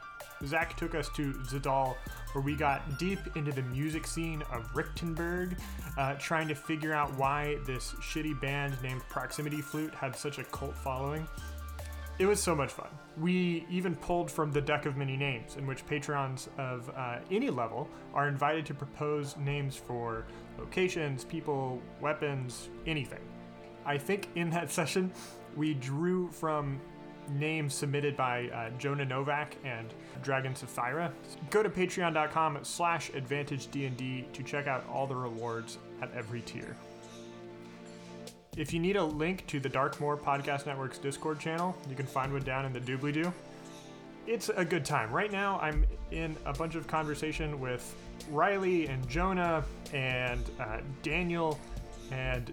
Zach 0.44 0.76
took 0.76 0.96
us 0.96 1.08
to 1.10 1.34
Zadal, 1.44 1.94
where 2.32 2.42
we 2.42 2.56
got 2.56 2.98
deep 2.98 3.20
into 3.36 3.52
the 3.52 3.62
music 3.62 4.08
scene 4.08 4.42
of 4.52 4.72
Richtenberg, 4.74 5.56
uh, 5.96 6.14
trying 6.14 6.48
to 6.48 6.54
figure 6.56 6.92
out 6.92 7.16
why 7.16 7.58
this 7.64 7.92
shitty 8.00 8.40
band 8.40 8.76
named 8.82 9.02
Proximity 9.08 9.60
Flute 9.60 9.94
had 9.94 10.16
such 10.16 10.38
a 10.38 10.44
cult 10.44 10.76
following. 10.76 11.28
It 12.18 12.26
was 12.26 12.42
so 12.42 12.56
much 12.56 12.72
fun. 12.72 12.88
We 13.16 13.64
even 13.70 13.94
pulled 13.94 14.30
from 14.32 14.50
the 14.50 14.60
deck 14.60 14.86
of 14.86 14.96
many 14.96 15.16
names, 15.16 15.54
in 15.56 15.64
which 15.64 15.86
patrons 15.86 16.48
of 16.58 16.90
uh, 16.96 17.18
any 17.30 17.50
level 17.50 17.88
are 18.14 18.26
invited 18.26 18.66
to 18.66 18.74
propose 18.74 19.36
names 19.36 19.76
for 19.76 20.24
locations, 20.58 21.24
people, 21.24 21.80
weapons, 22.00 22.68
anything. 22.86 23.20
I 23.86 23.98
think 23.98 24.28
in 24.34 24.50
that 24.50 24.70
session, 24.78 25.12
we 25.56 25.74
drew 25.74 26.28
from 26.30 26.80
names 27.30 27.74
submitted 27.74 28.16
by 28.16 28.48
uh, 28.48 28.70
Jonah 28.78 29.04
Novak 29.04 29.56
and 29.64 29.92
Dragon 30.22 30.54
Sapphira. 30.54 31.12
Go 31.50 31.62
to 31.62 31.68
patreon.com 31.68 32.58
slash 32.62 33.10
advantagednd 33.10 34.32
to 34.32 34.42
check 34.42 34.66
out 34.66 34.86
all 34.88 35.06
the 35.06 35.16
rewards 35.16 35.78
at 36.00 36.12
every 36.14 36.40
tier. 36.42 36.76
If 38.56 38.72
you 38.72 38.80
need 38.80 38.96
a 38.96 39.04
link 39.04 39.46
to 39.48 39.60
the 39.60 39.68
Darkmoor 39.68 40.20
Podcast 40.20 40.66
Network's 40.66 40.98
Discord 40.98 41.38
channel, 41.38 41.76
you 41.88 41.94
can 41.94 42.06
find 42.06 42.32
one 42.32 42.42
down 42.42 42.64
in 42.64 42.72
the 42.72 42.80
doobly 42.80 43.12
doo. 43.12 43.32
It's 44.28 44.50
a 44.50 44.62
good 44.62 44.84
time. 44.84 45.10
Right 45.10 45.32
now, 45.32 45.58
I'm 45.62 45.86
in 46.10 46.36
a 46.44 46.52
bunch 46.52 46.74
of 46.74 46.86
conversation 46.86 47.58
with 47.58 47.94
Riley 48.30 48.86
and 48.86 49.08
Jonah 49.08 49.64
and 49.94 50.44
uh, 50.60 50.80
Daniel 51.02 51.58
and 52.10 52.52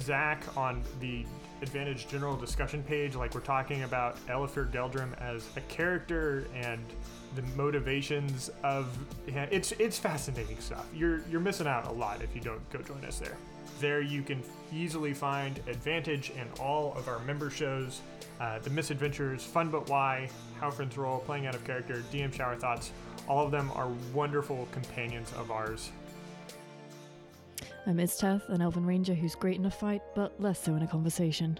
Zach 0.00 0.42
on 0.56 0.82
the 1.00 1.26
Advantage 1.60 2.08
General 2.08 2.34
discussion 2.34 2.82
page. 2.82 3.14
Like, 3.14 3.34
we're 3.34 3.42
talking 3.42 3.82
about 3.82 4.16
Elifir 4.28 4.72
Geldrim 4.72 5.12
as 5.20 5.46
a 5.56 5.60
character 5.62 6.46
and 6.54 6.82
the 7.34 7.42
motivations 7.58 8.50
of 8.62 8.96
yeah, 9.26 9.46
it's 9.50 9.72
it's 9.72 9.98
fascinating 9.98 10.58
stuff. 10.60 10.86
You're 10.94 11.22
you're 11.30 11.40
missing 11.40 11.66
out 11.66 11.88
a 11.88 11.92
lot 11.92 12.22
if 12.22 12.34
you 12.34 12.40
don't 12.40 12.70
go 12.70 12.78
join 12.80 13.04
us 13.04 13.18
there. 13.18 13.36
There 13.80 14.00
you 14.00 14.22
can 14.22 14.42
easily 14.72 15.12
find 15.12 15.60
Advantage 15.66 16.32
and 16.38 16.48
all 16.58 16.94
of 16.94 17.06
our 17.06 17.18
member 17.20 17.50
shows, 17.50 18.00
uh, 18.42 18.58
the 18.58 18.70
Misadventures, 18.70 19.44
Fun 19.44 19.70
But 19.70 19.88
Why, 19.88 20.28
How 20.58 20.68
Friends 20.68 20.98
Roll, 20.98 21.20
Playing 21.20 21.46
Out 21.46 21.54
of 21.54 21.64
Character, 21.64 22.02
DM 22.12 22.34
Shower 22.34 22.56
Thoughts. 22.56 22.90
All 23.28 23.44
of 23.44 23.52
them 23.52 23.70
are 23.76 23.88
wonderful 24.12 24.66
companions 24.72 25.32
of 25.38 25.52
ours. 25.52 25.92
I'm 27.86 27.98
Isteth, 27.98 28.48
an 28.48 28.60
elven 28.60 28.84
ranger 28.84 29.14
who's 29.14 29.36
great 29.36 29.58
in 29.58 29.66
a 29.66 29.70
fight, 29.70 30.02
but 30.16 30.40
less 30.40 30.60
so 30.60 30.74
in 30.74 30.82
a 30.82 30.88
conversation. 30.88 31.58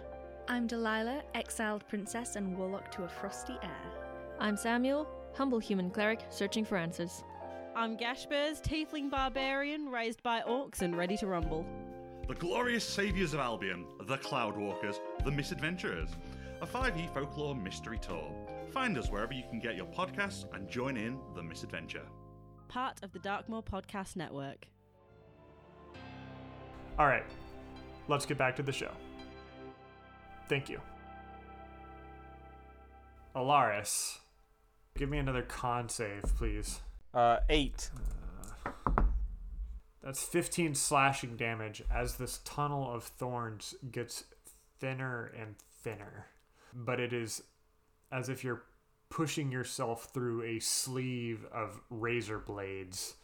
I'm 0.49 0.67
Delilah, 0.67 1.23
exiled 1.37 1.87
princess 1.89 2.35
and 2.35 2.59
warlock 2.59 2.91
to 2.93 3.05
a 3.05 3.09
frosty 3.09 3.55
air. 3.63 3.81
I'm 4.41 4.57
Samuel, 4.57 5.07
humble 5.35 5.61
human 5.61 5.89
cleric 5.89 6.21
searching 6.31 6.65
for 6.65 6.77
answers. 6.77 7.23
I'm 7.77 7.97
Gashbears, 7.97 8.61
tiefling 8.61 9.09
barbarian 9.09 9.89
raised 9.89 10.23
by 10.25 10.41
orcs 10.41 10.83
and 10.83 10.97
ready 10.97 11.17
to 11.19 11.29
rumble. 11.29 11.65
The 12.27 12.35
glorious 12.35 12.85
saviours 12.85 13.35
of 13.35 13.41
Albion, 13.41 13.85
the 14.07 14.19
Cloudwalkers, 14.19 14.97
the 15.25 15.31
Misadventurers, 15.31 16.09
a 16.63 16.67
5e 16.67 17.13
folklore 17.13 17.57
mystery 17.57 17.99
tour. 17.99 18.33
Find 18.71 18.97
us 18.97 19.11
wherever 19.11 19.33
you 19.35 19.43
can 19.51 19.59
get 19.59 19.75
your 19.75 19.87
podcasts 19.87 20.45
and 20.55 20.69
join 20.71 20.97
in 20.97 21.19
the 21.35 21.43
misadventure. 21.43 22.07
part 22.69 23.03
of 23.03 23.13
the 23.13 23.19
Darkmoor 23.19 23.65
Podcast 23.65 24.15
Network. 24.17 24.67
All 26.99 27.07
right, 27.07 27.25
let's 28.09 28.25
get 28.25 28.39
back 28.39 28.55
to 28.57 28.63
the 28.63 28.73
show. 28.73 28.93
Thank 30.49 30.69
you. 30.71 30.81
Alaris, 33.35 34.19
give 34.97 35.09
me 35.11 35.19
another 35.19 35.43
con 35.43 35.89
save, 35.89 36.23
please. 36.39 36.81
Uh, 37.13 37.39
eight. 37.51 37.91
That's 40.03 40.23
15 40.23 40.75
slashing 40.77 41.37
damage 41.37 41.83
as 41.93 42.17
this 42.17 42.41
tunnel 42.45 42.89
of 42.95 43.03
thorns 43.05 43.75
gets 43.91 44.25
thinner 44.79 45.33
and 45.39 45.57
thinner. 45.83 46.27
But 46.75 47.01
it 47.01 47.13
is 47.13 47.43
as 48.11 48.29
if 48.29 48.45
you're 48.45 48.63
pushing 49.09 49.53
yourself 49.53 50.09
through 50.15 50.43
a 50.43 50.59
sleeve 50.59 51.45
of 51.53 51.81
razor 51.91 52.39
blades. 52.39 53.17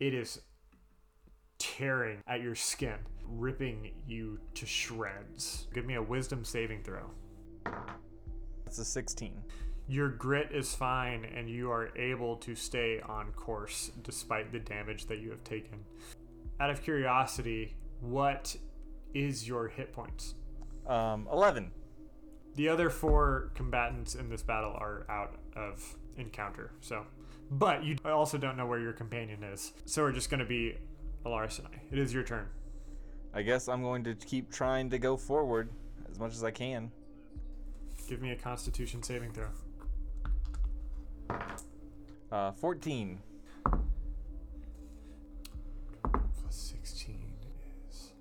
It 0.00 0.14
is 0.14 0.40
tearing 1.58 2.22
at 2.26 2.40
your 2.40 2.54
skin, 2.54 2.96
ripping 3.24 3.92
you 4.06 4.40
to 4.54 4.66
shreds. 4.66 5.68
Give 5.74 5.84
me 5.84 5.94
a 5.94 6.02
wisdom 6.02 6.44
saving 6.44 6.82
throw. 6.82 7.10
That's 8.64 8.78
a 8.78 8.84
16. 8.84 9.42
Your 9.86 10.08
grit 10.08 10.50
is 10.50 10.74
fine 10.74 11.24
and 11.24 11.48
you 11.48 11.70
are 11.70 11.96
able 11.96 12.36
to 12.36 12.54
stay 12.54 13.00
on 13.06 13.32
course 13.32 13.90
despite 14.02 14.50
the 14.50 14.58
damage 14.58 15.06
that 15.06 15.18
you 15.18 15.30
have 15.30 15.44
taken. 15.44 15.84
Out 16.58 16.70
of 16.70 16.82
curiosity, 16.82 17.76
what 18.00 18.56
is 19.12 19.46
your 19.46 19.68
hit 19.68 19.92
points? 19.92 20.34
Um, 20.86 21.28
11. 21.30 21.70
The 22.54 22.68
other 22.68 22.90
four 22.90 23.50
combatants 23.54 24.14
in 24.14 24.28
this 24.28 24.42
battle 24.42 24.72
are 24.72 25.06
out 25.08 25.36
of 25.56 25.96
encounter, 26.16 26.72
so. 26.80 27.06
But 27.50 27.84
you 27.84 27.96
also 28.04 28.38
don't 28.38 28.56
know 28.56 28.66
where 28.66 28.78
your 28.78 28.92
companion 28.92 29.42
is. 29.42 29.72
So 29.84 30.02
we're 30.02 30.12
just 30.12 30.30
going 30.30 30.40
to 30.40 30.46
be 30.46 30.76
Alaris 31.24 31.58
and 31.58 31.68
I. 31.68 31.80
It 31.90 31.98
is 31.98 32.12
your 32.12 32.22
turn. 32.22 32.48
I 33.34 33.42
guess 33.42 33.68
I'm 33.68 33.82
going 33.82 34.04
to 34.04 34.14
keep 34.14 34.50
trying 34.50 34.90
to 34.90 34.98
go 34.98 35.16
forward 35.16 35.70
as 36.10 36.18
much 36.18 36.32
as 36.32 36.44
I 36.44 36.50
can. 36.50 36.90
Give 38.08 38.20
me 38.20 38.32
a 38.32 38.36
constitution 38.36 39.02
saving 39.02 39.32
throw. 39.32 39.48
Uh, 42.30 42.52
14. 42.52 43.20
Plus 46.02 46.74
16 46.82 47.16
is. 47.88 48.12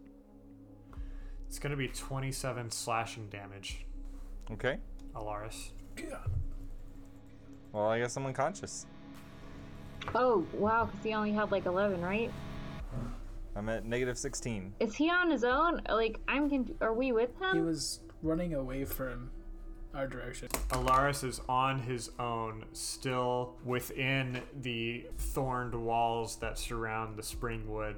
It's 1.48 1.60
going 1.60 1.72
to 1.72 1.78
be 1.78 1.88
27 1.90 2.72
slashing 2.72 3.28
damage, 3.30 3.86
Okay. 4.54 4.78
Alaris. 5.16 5.72
Well, 7.72 7.88
I 7.88 8.00
guess 8.00 8.18
I'm 8.18 8.26
unconscious. 8.26 8.86
Oh, 10.16 10.46
wow, 10.54 10.86
because 10.86 11.04
he 11.04 11.14
only 11.14 11.32
had 11.32 11.52
like 11.52 11.66
11, 11.66 12.02
right? 12.02 12.32
I'm 13.56 13.70
at 13.70 13.86
negative 13.86 14.18
16. 14.18 14.74
Is 14.80 14.96
he 14.96 15.10
on 15.10 15.30
his 15.30 15.44
own? 15.44 15.82
Like, 15.90 16.20
I'm. 16.28 16.50
Con- 16.50 16.76
are 16.80 16.94
we 16.94 17.12
with 17.12 17.30
him? 17.42 17.56
He 17.56 17.62
was 17.62 18.00
running 18.22 18.54
away 18.54 18.86
from 18.86 19.30
our 19.94 20.08
direction. 20.08 20.48
Alaris 20.70 21.24
is 21.24 21.42
on 21.50 21.80
his 21.80 22.12
own, 22.18 22.66
still 22.72 23.56
within 23.66 24.42
the 24.62 25.06
thorned 25.18 25.76
walls 25.76 26.38
that 26.38 26.58
surround 26.58 27.18
the 27.18 27.22
Springwood. 27.22 27.98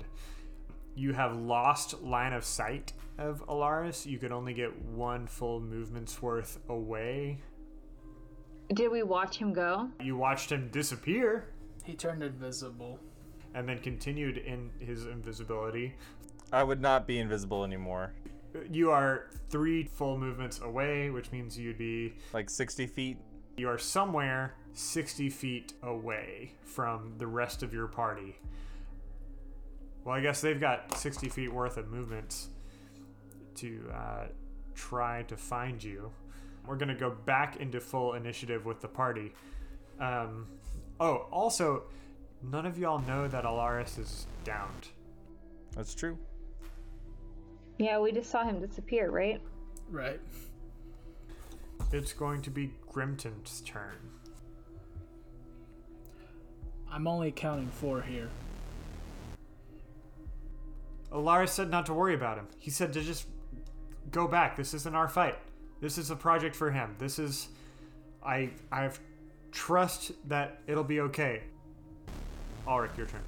You 0.95 1.13
have 1.13 1.35
lost 1.35 2.01
line 2.03 2.33
of 2.33 2.43
sight 2.45 2.93
of 3.17 3.45
Alaris. 3.47 4.05
You 4.05 4.19
could 4.19 4.31
only 4.31 4.53
get 4.53 4.79
one 4.83 5.27
full 5.27 5.59
movement's 5.59 6.21
worth 6.21 6.59
away. 6.69 7.39
Did 8.73 8.91
we 8.91 9.03
watch 9.03 9.37
him 9.37 9.53
go? 9.53 9.89
You 10.01 10.15
watched 10.17 10.51
him 10.51 10.69
disappear 10.71 11.45
He 11.83 11.93
turned 11.93 12.23
invisible. 12.23 12.99
and 13.55 13.67
then 13.67 13.79
continued 13.79 14.37
in 14.37 14.69
his 14.79 15.05
invisibility. 15.05 15.95
I 16.51 16.63
would 16.63 16.81
not 16.81 17.05
be 17.07 17.19
invisible 17.19 17.63
anymore. 17.63 18.13
You 18.71 18.91
are 18.91 19.29
three 19.49 19.83
full 19.85 20.17
movements 20.17 20.59
away, 20.61 21.09
which 21.09 21.31
means 21.31 21.57
you'd 21.57 21.77
be 21.77 22.13
Like 22.33 22.49
60 22.49 22.85
feet. 22.87 23.17
You 23.57 23.67
are 23.69 23.77
somewhere 23.77 24.53
60 24.73 25.29
feet 25.29 25.73
away 25.83 26.53
from 26.63 27.13
the 27.17 27.27
rest 27.27 27.61
of 27.63 27.73
your 27.73 27.87
party. 27.87 28.37
Well, 30.03 30.15
I 30.15 30.21
guess 30.21 30.41
they've 30.41 30.59
got 30.59 30.97
60 30.97 31.29
feet 31.29 31.51
worth 31.51 31.77
of 31.77 31.87
movements 31.87 32.49
to 33.55 33.79
uh, 33.93 34.25
try 34.75 35.23
to 35.23 35.37
find 35.37 35.81
you. 35.83 36.11
We're 36.67 36.75
going 36.75 36.89
to 36.89 36.95
go 36.95 37.11
back 37.11 37.57
into 37.57 37.79
full 37.79 38.13
initiative 38.13 38.65
with 38.65 38.81
the 38.81 38.87
party. 38.87 39.33
Um, 39.99 40.47
oh, 40.99 41.27
also, 41.31 41.83
none 42.41 42.65
of 42.65 42.77
y'all 42.77 42.99
know 42.99 43.27
that 43.27 43.43
Alaris 43.45 43.99
is 43.99 44.27
downed. 44.43 44.87
That's 45.75 45.93
true. 45.95 46.17
Yeah, 47.77 47.99
we 47.99 48.11
just 48.11 48.29
saw 48.29 48.43
him 48.43 48.59
disappear, 48.59 49.09
right? 49.09 49.41
Right. 49.89 50.19
It's 51.91 52.13
going 52.13 52.41
to 52.43 52.49
be 52.49 52.71
Grimton's 52.91 53.61
turn. 53.61 53.97
I'm 56.91 57.07
only 57.07 57.31
counting 57.31 57.69
four 57.69 58.01
here. 58.01 58.29
Alaris 61.13 61.49
said 61.49 61.69
not 61.69 61.85
to 61.85 61.93
worry 61.93 62.15
about 62.15 62.37
him. 62.37 62.47
He 62.57 62.71
said 62.71 62.91
to 62.93 63.01
just 63.01 63.27
go 64.11 64.27
back. 64.27 64.55
This 64.55 64.73
isn't 64.73 64.95
our 64.95 65.07
fight. 65.07 65.37
This 65.79 65.97
is 65.97 66.09
a 66.09 66.15
project 66.15 66.55
for 66.55 66.71
him. 66.71 66.95
This 66.97 67.19
is 67.19 67.49
I 68.25 68.49
I 68.71 68.81
have 68.81 68.99
trust 69.51 70.11
that 70.27 70.59
it'll 70.67 70.83
be 70.83 71.01
okay. 71.01 71.43
Ulrich, 72.67 72.91
your 72.97 73.05
turn. 73.05 73.21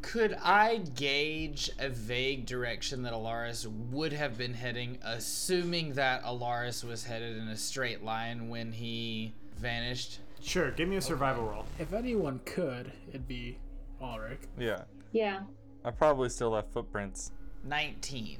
Could 0.00 0.38
I 0.42 0.78
gauge 0.78 1.70
a 1.78 1.90
vague 1.90 2.46
direction 2.46 3.02
that 3.02 3.12
Alaris 3.12 3.66
would 3.90 4.12
have 4.12 4.38
been 4.38 4.54
heading, 4.54 4.98
assuming 5.02 5.94
that 5.94 6.22
Alaris 6.24 6.82
was 6.82 7.04
headed 7.04 7.36
in 7.36 7.48
a 7.48 7.56
straight 7.56 8.02
line 8.02 8.48
when 8.48 8.72
he 8.72 9.34
vanished? 9.58 10.20
Sure, 10.40 10.70
give 10.70 10.88
me 10.88 10.96
a 10.96 11.00
survival 11.02 11.44
roll. 11.44 11.66
If 11.78 11.92
anyone 11.92 12.40
could, 12.46 12.90
it'd 13.10 13.28
be 13.28 13.58
Ulrich. 14.00 14.40
Yeah. 14.58 14.82
Yeah. 15.12 15.40
I 15.84 15.90
probably 15.90 16.28
still 16.28 16.50
left 16.50 16.72
footprints. 16.72 17.32
19. 17.64 18.38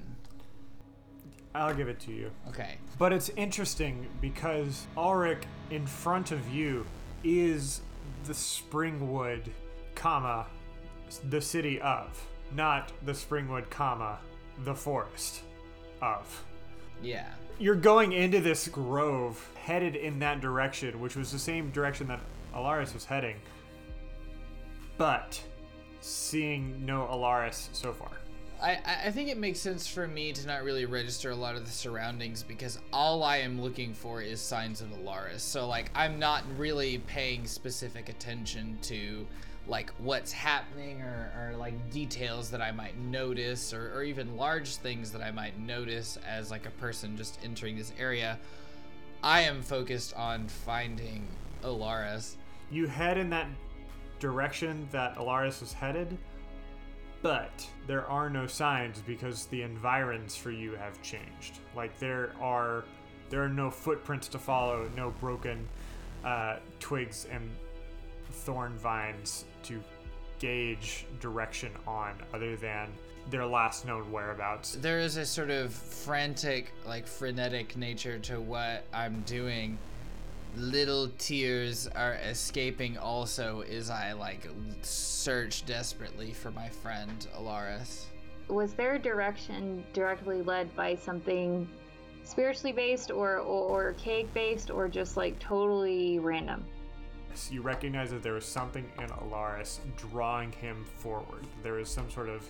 I'll 1.54 1.74
give 1.74 1.88
it 1.88 1.98
to 2.00 2.12
you. 2.12 2.30
Okay. 2.48 2.76
But 2.98 3.12
it's 3.12 3.30
interesting 3.30 4.06
because 4.20 4.86
Ulrich 4.96 5.42
in 5.70 5.86
front 5.86 6.30
of 6.30 6.48
you 6.52 6.86
is 7.24 7.80
the 8.24 8.32
Springwood, 8.32 9.42
comma, 9.94 10.46
the 11.30 11.40
city 11.40 11.80
of, 11.80 12.22
not 12.54 12.92
the 13.04 13.12
Springwood, 13.12 13.70
comma, 13.70 14.18
the 14.64 14.74
forest 14.74 15.42
of. 16.02 16.44
Yeah. 17.02 17.28
You're 17.58 17.74
going 17.74 18.12
into 18.12 18.40
this 18.40 18.68
grove 18.68 19.50
headed 19.56 19.96
in 19.96 20.18
that 20.20 20.40
direction, 20.40 21.00
which 21.00 21.16
was 21.16 21.32
the 21.32 21.38
same 21.38 21.70
direction 21.70 22.06
that 22.08 22.20
Alaris 22.54 22.94
was 22.94 23.04
heading, 23.04 23.36
but 24.98 25.42
seeing 26.00 26.84
no 26.84 27.08
Alaris 27.10 27.68
so 27.72 27.92
far. 27.92 28.10
I, 28.60 28.78
I- 29.06 29.10
think 29.12 29.28
it 29.28 29.38
makes 29.38 29.60
sense 29.60 29.86
for 29.86 30.08
me 30.08 30.32
to 30.32 30.46
not 30.46 30.64
really 30.64 30.84
register 30.84 31.30
a 31.30 31.36
lot 31.36 31.54
of 31.54 31.64
the 31.64 31.70
surroundings 31.70 32.42
because 32.42 32.80
all 32.92 33.22
I 33.22 33.36
am 33.38 33.60
looking 33.60 33.94
for 33.94 34.20
is 34.20 34.40
signs 34.40 34.80
of 34.80 34.88
Alaris. 34.88 35.40
So 35.40 35.68
like 35.68 35.90
I'm 35.94 36.18
not 36.18 36.42
really 36.56 36.98
paying 37.06 37.46
specific 37.46 38.08
attention 38.08 38.76
to 38.82 39.24
like 39.68 39.90
what's 39.98 40.32
happening 40.32 41.02
or, 41.02 41.30
or 41.36 41.56
like 41.56 41.90
details 41.90 42.50
that 42.50 42.60
I 42.60 42.72
might 42.72 42.98
notice 42.98 43.72
or, 43.72 43.92
or 43.94 44.02
even 44.02 44.36
large 44.36 44.76
things 44.76 45.12
that 45.12 45.20
I 45.22 45.30
might 45.30 45.58
notice 45.60 46.18
as 46.26 46.50
like 46.50 46.66
a 46.66 46.70
person 46.70 47.16
just 47.16 47.38
entering 47.44 47.76
this 47.76 47.92
area. 47.98 48.38
I 49.22 49.42
am 49.42 49.62
focused 49.62 50.14
on 50.14 50.48
finding 50.48 51.28
Alaris. 51.62 52.36
You 52.70 52.86
head 52.86 53.18
in 53.18 53.30
that 53.30 53.46
direction 54.18 54.88
that 54.92 55.16
Alaris 55.16 55.62
is 55.62 55.72
headed, 55.72 56.16
but 57.22 57.66
there 57.86 58.06
are 58.06 58.30
no 58.30 58.46
signs 58.46 59.00
because 59.06 59.46
the 59.46 59.62
environs 59.62 60.36
for 60.36 60.50
you 60.50 60.72
have 60.72 61.00
changed. 61.02 61.58
Like 61.74 61.98
there 61.98 62.32
are 62.40 62.84
there 63.30 63.42
are 63.42 63.48
no 63.48 63.70
footprints 63.70 64.28
to 64.28 64.38
follow, 64.38 64.88
no 64.96 65.10
broken 65.20 65.68
uh, 66.24 66.56
twigs 66.80 67.26
and 67.30 67.50
thorn 68.30 68.76
vines 68.78 69.44
to 69.64 69.82
gauge 70.38 71.06
direction 71.20 71.72
on, 71.86 72.14
other 72.32 72.56
than 72.56 72.88
their 73.30 73.44
last 73.44 73.84
known 73.84 74.10
whereabouts. 74.10 74.76
there 74.76 75.00
is 75.00 75.18
a 75.18 75.26
sort 75.26 75.50
of 75.50 75.72
frantic, 75.72 76.72
like 76.86 77.06
frenetic 77.06 77.76
nature 77.76 78.18
to 78.18 78.40
what 78.40 78.84
I'm 78.92 79.20
doing. 79.26 79.76
Little 80.58 81.08
tears 81.18 81.86
are 81.86 82.14
escaping 82.14 82.98
also 82.98 83.60
as 83.60 83.90
I 83.90 84.12
like 84.12 84.48
search 84.82 85.64
desperately 85.66 86.32
for 86.32 86.50
my 86.50 86.68
friend 86.68 87.28
Alaris. 87.38 88.06
Was 88.48 88.74
their 88.74 88.98
direction 88.98 89.84
directly 89.92 90.42
led 90.42 90.74
by 90.74 90.96
something 90.96 91.68
spiritually 92.24 92.72
based 92.72 93.12
or, 93.12 93.36
or, 93.36 93.70
or 93.70 93.84
archaic 93.84 94.34
based 94.34 94.68
or 94.68 94.88
just 94.88 95.16
like 95.16 95.38
totally 95.38 96.18
random? 96.18 96.64
Alaris. 97.30 97.52
You 97.52 97.62
recognize 97.62 98.10
that 98.10 98.24
there 98.24 98.34
was 98.34 98.44
something 98.44 98.90
in 98.98 99.08
Alaris 99.08 99.78
drawing 99.96 100.50
him 100.50 100.84
forward. 100.96 101.46
There 101.62 101.74
was 101.74 101.88
some 101.88 102.10
sort 102.10 102.28
of 102.28 102.44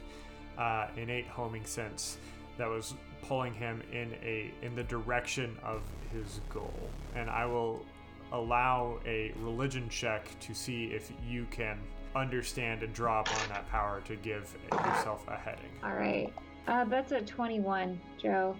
uh, 0.56 0.86
innate 0.96 1.26
homing 1.26 1.66
sense 1.66 2.16
that 2.56 2.68
was 2.68 2.94
pulling 3.22 3.52
him 3.52 3.82
in 3.92 4.14
a 4.22 4.50
in 4.62 4.74
the 4.74 4.84
direction 4.84 5.58
of 5.62 5.82
his 6.10 6.40
goal. 6.48 6.88
And 7.14 7.28
I 7.28 7.44
will 7.44 7.84
allow 8.32 8.98
a 9.06 9.32
religion 9.40 9.88
check 9.88 10.28
to 10.40 10.54
see 10.54 10.86
if 10.86 11.10
you 11.26 11.46
can 11.50 11.78
understand 12.14 12.82
and 12.82 12.92
draw 12.92 13.20
upon 13.20 13.48
that 13.48 13.68
power 13.70 14.00
to 14.06 14.16
give 14.16 14.54
yourself 14.72 15.24
a 15.28 15.36
heading. 15.36 15.70
All 15.82 15.94
right. 15.94 16.32
Uh, 16.66 16.84
that's 16.84 17.12
a 17.12 17.20
21, 17.20 17.98
Joe. 18.20 18.56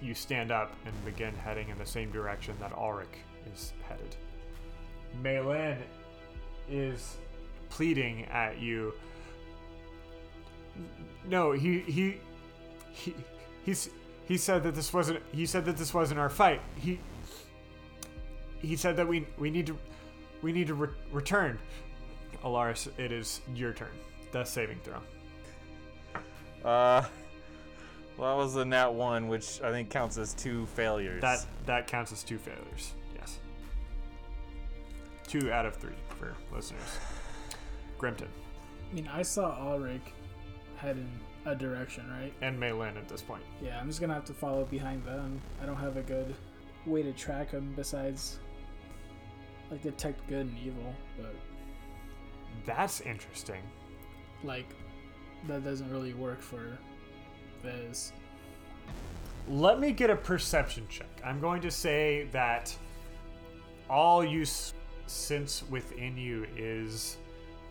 You 0.00 0.14
stand 0.14 0.50
up 0.50 0.74
and 0.84 1.04
begin 1.04 1.34
heading 1.34 1.68
in 1.68 1.78
the 1.78 1.86
same 1.86 2.10
direction 2.10 2.56
that 2.60 2.72
Ulrich 2.72 3.08
is 3.54 3.72
headed. 3.86 4.16
Malin 5.22 5.78
is 6.68 7.18
pleading 7.68 8.24
at 8.26 8.58
you. 8.58 8.94
No, 11.28 11.52
he 11.52 11.80
he 11.80 12.16
he 12.92 13.14
he's 13.64 13.90
he 14.26 14.36
said 14.36 14.62
that 14.64 14.74
this 14.74 14.92
wasn't 14.92 15.20
he 15.32 15.46
said 15.46 15.64
that 15.64 15.76
this 15.76 15.94
wasn't 15.94 16.20
our 16.20 16.28
fight. 16.28 16.60
He 16.76 17.00
he 18.66 18.76
said 18.76 18.96
that 18.96 19.06
we 19.06 19.26
we 19.38 19.50
need 19.50 19.66
to 19.66 19.78
we 20.42 20.52
need 20.52 20.66
to 20.66 20.74
re- 20.74 20.88
return. 21.12 21.58
Alaris, 22.44 22.88
it 22.98 23.12
is 23.12 23.40
your 23.54 23.72
turn. 23.72 23.92
Death 24.32 24.48
saving 24.48 24.80
throw. 24.82 25.00
Uh, 26.64 27.04
well, 28.16 28.36
that 28.36 28.42
was 28.42 28.56
a 28.56 28.64
nat 28.64 28.88
one, 28.92 29.28
which 29.28 29.60
I 29.62 29.70
think 29.70 29.90
counts 29.90 30.18
as 30.18 30.34
two 30.34 30.66
failures. 30.66 31.22
That 31.22 31.46
that 31.66 31.86
counts 31.86 32.12
as 32.12 32.22
two 32.22 32.38
failures. 32.38 32.94
Yes. 33.14 33.38
Two 35.26 35.52
out 35.52 35.66
of 35.66 35.76
three 35.76 35.94
for 36.18 36.34
listeners. 36.54 36.98
Grimton 37.98 38.28
I 38.90 38.94
mean, 38.94 39.08
I 39.12 39.22
saw 39.22 39.56
Ulrich 39.70 40.02
head 40.76 40.96
in 40.96 41.08
a 41.50 41.54
direction, 41.54 42.08
right? 42.10 42.32
and 42.42 42.58
Maylin 42.60 42.96
at 42.96 43.08
this 43.08 43.22
point. 43.22 43.42
Yeah, 43.62 43.78
I'm 43.80 43.86
just 43.86 44.00
gonna 44.00 44.14
have 44.14 44.24
to 44.26 44.34
follow 44.34 44.64
behind 44.64 45.04
them. 45.04 45.40
I 45.62 45.66
don't 45.66 45.76
have 45.76 45.96
a 45.96 46.02
good 46.02 46.34
way 46.84 47.02
to 47.02 47.12
track 47.12 47.50
them 47.52 47.72
besides 47.76 48.38
like 49.70 49.82
detect 49.82 50.26
good 50.28 50.46
and 50.46 50.58
evil, 50.64 50.94
but 51.18 51.34
That's 52.64 53.00
interesting. 53.00 53.62
like 54.44 54.68
that 55.48 55.64
doesn't 55.64 55.90
really 55.90 56.14
work 56.14 56.40
for 56.40 56.78
Vez. 57.62 58.12
Let 59.48 59.78
me 59.80 59.92
get 59.92 60.10
a 60.10 60.16
perception 60.16 60.86
check. 60.88 61.08
I'm 61.24 61.40
going 61.40 61.60
to 61.62 61.70
say 61.70 62.26
that 62.32 62.76
all 63.88 64.24
you 64.24 64.42
s- 64.42 64.74
sense 65.06 65.62
within 65.70 66.16
you 66.16 66.46
is 66.56 67.16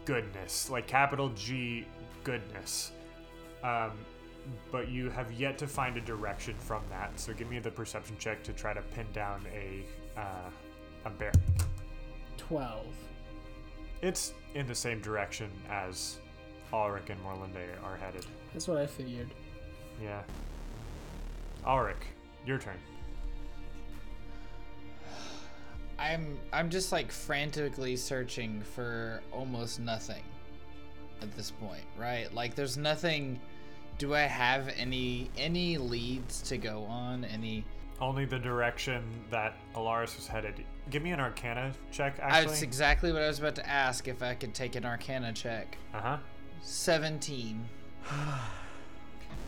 goodness, 0.06 0.70
like 0.70 0.88
capital 0.88 1.30
G 1.30 1.86
goodness. 2.24 2.92
Um, 3.64 3.92
but 4.72 4.88
you 4.90 5.10
have 5.10 5.32
yet 5.34 5.58
to 5.58 5.68
find 5.68 5.98
a 5.98 6.02
direction 6.02 6.56
from 6.60 6.84
that. 6.90 7.20
So 7.20 7.34
give 7.34 7.50
me 7.50 7.60
the 7.60 7.72
perception 7.72 8.16
check 8.20 8.44
to 8.44 8.54
try 8.54 8.74
to 8.74 8.82
pin 8.82 9.08
down 9.12 9.44
a 9.54 9.84
uh, 10.20 10.50
a 11.06 11.10
bear. 11.10 11.32
Twelve. 12.48 12.94
It's 14.02 14.34
in 14.54 14.68
the 14.68 14.76
same 14.76 15.02
direction 15.02 15.50
as 15.70 16.18
Ulrich 16.72 17.10
and 17.10 17.20
Morlinde 17.24 17.84
are 17.84 17.96
headed. 17.98 18.26
That's 18.54 18.68
what 18.68 18.78
I 18.78 18.86
figured. 18.86 19.30
Yeah. 20.02 20.22
Ulrich, 21.66 21.98
your 22.46 22.60
turn. 22.60 22.78
I'm 25.98 26.38
I'm 26.52 26.70
just 26.70 26.92
like 26.92 27.12
frantically 27.12 27.96
searching 27.96 28.62
for 28.62 29.22
almost 29.32 29.80
nothing 29.80 30.24
at 31.22 31.36
this 31.36 31.52
point, 31.52 31.84
right? 31.98 32.32
Like 32.34 32.54
there's 32.56 32.78
nothing 32.78 33.40
do 33.98 34.14
I 34.14 34.22
have 34.22 34.68
any 34.78 35.30
any 35.38 35.78
leads 35.78 36.42
to 36.44 36.58
go 36.58 36.84
on? 36.84 37.24
Any 37.26 37.64
Only 38.02 38.26
the 38.26 38.40
direction 38.40 39.04
that 39.32 39.56
Alaris 39.74 40.16
was 40.18 40.28
headed. 40.28 40.66
Give 40.90 41.02
me 41.02 41.12
an 41.12 41.20
Arcana 41.20 41.74
check, 41.92 42.18
actually. 42.22 42.46
That's 42.48 42.62
exactly 42.62 43.12
what 43.12 43.22
I 43.22 43.28
was 43.28 43.40
about 43.40 43.56
to 43.56 43.68
ask 43.68 44.08
if 44.08 44.22
I 44.22 44.36
could 44.36 44.54
take 44.54 44.76
an 44.76 44.86
arcana 44.86 45.34
check. 45.34 45.78
Uh 45.94 46.00
huh. 46.00 46.18
17. 46.62 47.64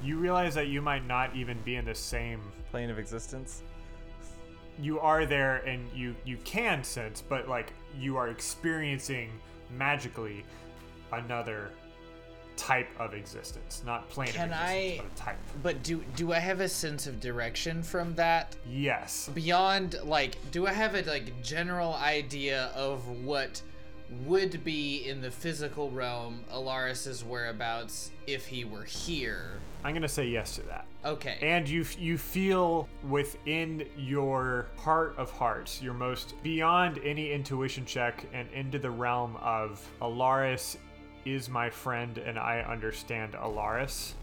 You 0.04 0.18
realize 0.18 0.54
that 0.54 0.68
you 0.68 0.80
might 0.80 1.08
not 1.08 1.36
even 1.36 1.60
be 1.64 1.76
in 1.76 1.84
the 1.84 1.96
same. 1.96 2.40
plane 2.70 2.92
of 2.92 3.00
existence. 3.00 3.64
You 4.80 5.00
are 5.00 5.26
there, 5.26 5.58
and 5.66 5.90
you 5.92 6.16
you 6.24 6.38
can 6.44 6.84
sense, 6.84 7.24
but 7.28 7.48
like 7.48 7.74
you 7.98 8.16
are 8.16 8.28
experiencing 8.28 9.32
magically 9.76 10.46
another 11.12 11.72
type 12.58 12.90
of 13.00 13.14
existence, 13.14 13.84
not 13.86 14.10
plane 14.10 14.30
Can 14.30 14.52
of 14.52 14.60
I 14.60 14.74
existence, 14.74 15.10
but 15.16 15.24
a 15.24 15.26
type. 15.26 15.38
But 15.64 15.84
do 15.84 16.04
do 16.16 16.34
I 16.34 16.40
have 16.40 16.60
a 16.60 16.68
sense 16.68 17.08
of 17.08 17.20
direction 17.20 17.84
from 17.84 18.16
that? 18.16 18.56
Yes. 18.70 19.30
Beyond 19.34 19.98
like 20.04 20.36
do 20.52 20.68
I 20.68 20.74
have 20.74 20.96
a 20.96 21.04
like 21.04 21.42
general 21.42 21.94
idea 21.94 22.72
of 22.76 23.08
what 23.24 23.62
would 24.26 24.64
be 24.64 25.08
in 25.08 25.22
the 25.22 25.32
physical 25.32 25.92
realm 25.92 26.44
Alaris's 26.52 27.24
whereabouts 27.24 28.12
if 28.26 28.48
he 28.48 28.66
were 28.66 28.84
here? 28.84 29.60
I'm 29.84 29.94
gonna 29.94 30.08
say 30.08 30.28
yes 30.28 30.56
to 30.56 30.62
that. 30.64 30.86
Okay. 31.06 31.38
And 31.42 31.68
you 31.70 31.86
you 31.98 32.18
feel 32.18 32.90
within 33.08 33.86
your 33.98 34.68
heart 34.76 35.16
of 35.18 35.32
hearts, 35.32 35.82
your 35.82 35.94
most 35.94 36.42
beyond 36.44 37.00
any 37.04 37.32
intuition 37.32 37.86
check, 37.86 38.26
and 38.34 38.50
into 38.52 38.80
the 38.80 38.90
realm 38.90 39.38
of 39.38 39.88
Alaris 40.02 40.78
is 41.34 41.50
my 41.50 41.70
friend, 41.70 42.18
and 42.18 42.38
I 42.38 42.62
understand 42.62 43.34
Alaris. 43.34 44.14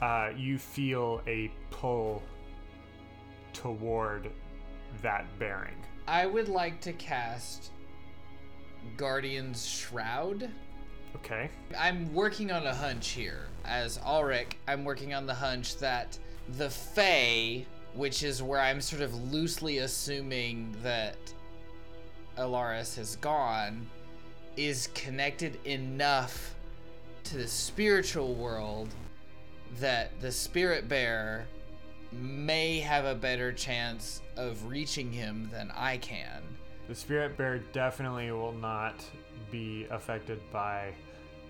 Uh, 0.00 0.30
you 0.36 0.58
feel 0.58 1.20
a 1.26 1.50
pull 1.70 2.22
toward 3.52 4.30
that 5.02 5.26
bearing. 5.38 5.76
I 6.06 6.26
would 6.26 6.48
like 6.48 6.80
to 6.82 6.92
cast 6.94 7.70
Guardian's 8.96 9.66
Shroud. 9.66 10.50
Okay. 11.16 11.50
I'm 11.78 12.12
working 12.14 12.50
on 12.50 12.66
a 12.66 12.74
hunch 12.74 13.08
here. 13.10 13.48
As 13.64 13.98
Ulrich, 14.04 14.56
I'm 14.66 14.84
working 14.84 15.12
on 15.12 15.26
the 15.26 15.34
hunch 15.34 15.76
that 15.78 16.18
the 16.56 16.70
Fae, 16.70 17.66
which 17.94 18.22
is 18.22 18.42
where 18.42 18.60
I'm 18.60 18.80
sort 18.80 19.02
of 19.02 19.14
loosely 19.32 19.78
assuming 19.78 20.74
that 20.82 21.16
Alaris 22.38 22.96
has 22.96 23.16
gone, 23.16 23.86
is 24.66 24.88
connected 24.94 25.58
enough 25.64 26.54
to 27.24 27.38
the 27.38 27.48
spiritual 27.48 28.34
world 28.34 28.88
that 29.78 30.20
the 30.20 30.30
spirit 30.30 30.86
bearer 30.86 31.46
may 32.12 32.78
have 32.80 33.06
a 33.06 33.14
better 33.14 33.52
chance 33.52 34.20
of 34.36 34.66
reaching 34.66 35.10
him 35.10 35.48
than 35.50 35.70
I 35.74 35.96
can. 35.96 36.42
The 36.88 36.94
spirit 36.94 37.38
bear 37.38 37.60
definitely 37.72 38.32
will 38.32 38.52
not 38.52 39.02
be 39.50 39.86
affected 39.90 40.40
by 40.52 40.92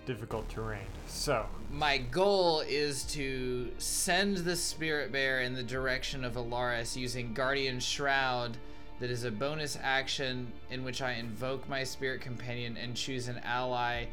difficult 0.07 0.49
terrain. 0.49 0.87
So, 1.07 1.46
My 1.73 1.99
goal 1.99 2.61
is 2.61 3.03
to 3.05 3.73
send 3.79 4.38
the 4.38 4.57
spirit 4.57 5.11
bear 5.11 5.40
in 5.40 5.55
the 5.55 5.62
direction 5.62 6.25
of 6.25 6.35
Alaris 6.35 6.94
using 6.94 7.35
Guardian 7.35 7.81
Shroud. 7.81 8.57
That 9.00 9.10
is 9.10 9.24
a 9.24 9.30
bonus 9.30 9.78
action 9.82 10.52
in 10.70 10.84
which 10.84 11.00
I 11.02 11.12
invoke 11.14 11.68
my 11.68 11.82
spirit 11.84 12.20
companion 12.20 12.76
and 12.76 12.94
choose 12.94 13.28
an 13.28 13.40
ally. 13.44 14.06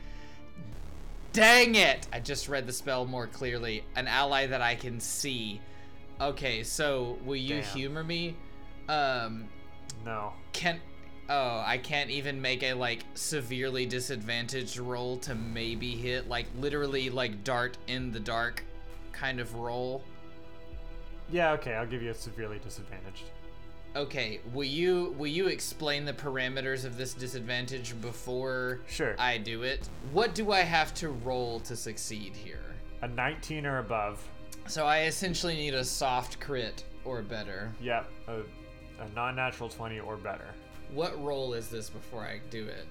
Dang 1.34 1.76
it! 1.76 2.08
I 2.13 2.19
just 2.19 2.47
read 2.50 2.65
the 2.65 2.73
spell 2.73 3.06
more 3.06 3.28
clearly. 3.28 3.84
An 3.95 4.08
ally 4.08 4.47
that 4.47 4.62
I 4.62 4.76
can 4.76 5.00
see. 5.00 5.62
Okay, 6.19 6.63
so 6.63 7.17
will 7.26 7.36
you 7.36 7.62
Damn. 7.62 7.76
humor 7.76 8.04
me? 8.04 8.36
Um, 8.89 9.50
no. 10.06 10.32
Can't. 10.54 10.80
oh 11.30 11.62
i 11.65 11.78
can't 11.78 12.10
even 12.10 12.41
make 12.41 12.63
a 12.63 12.73
like 12.73 13.04
severely 13.13 13.86
disadvantaged 13.86 14.78
roll 14.78 15.17
to 15.17 15.36
maybe 15.36 15.91
hit 15.91 16.30
like 16.30 16.45
literally 16.58 17.10
like 17.10 17.43
dart 17.43 17.78
in 17.88 18.13
the 18.13 18.19
dark 18.19 18.63
kind 19.12 19.41
of 19.41 19.54
roll 19.56 20.02
Yeah, 21.30 21.52
okay, 21.52 21.73
I'll 21.73 21.86
give 21.86 22.02
you 22.02 22.12
a 22.12 22.13
severely 22.13 22.60
disadvantaged. 22.60 23.26
Okay 23.98 24.40
will 24.54 24.64
you 24.64 25.16
will 25.18 25.26
you 25.26 25.48
explain 25.48 26.06
the 26.06 26.14
parameters 26.14 26.86
of 26.86 26.98
this 26.98 27.16
disadvantage 27.16 28.00
before 28.00 28.82
Sure. 28.88 29.16
i 29.18 29.40
do 29.40 29.64
it 29.64 29.90
what 30.12 30.36
do 30.36 30.52
i 30.52 30.60
have 30.60 30.94
to 30.96 31.10
roll 31.10 31.60
to 31.62 31.76
succeed 31.76 32.36
here 32.36 32.62
A 33.02 33.08
19 33.08 33.66
or 33.66 33.80
above. 33.80 34.24
so 34.68 34.86
i 34.86 35.06
essentially 35.06 35.56
need 35.56 35.74
a 35.74 35.84
soft 35.84 36.40
crit 36.40 36.84
or 37.06 37.24
better 37.24 37.72
Yep, 37.82 38.08
a, 38.28 38.34
a 39.02 39.10
non 39.16 39.36
natural 39.36 39.68
20 39.70 40.00
or 40.02 40.16
better. 40.18 40.46
What 40.94 41.20
roll 41.24 41.54
is 41.54 41.68
this 41.70 41.90
before 41.90 42.22
I 42.22 42.40
do 42.52 42.66
it? 42.68 42.86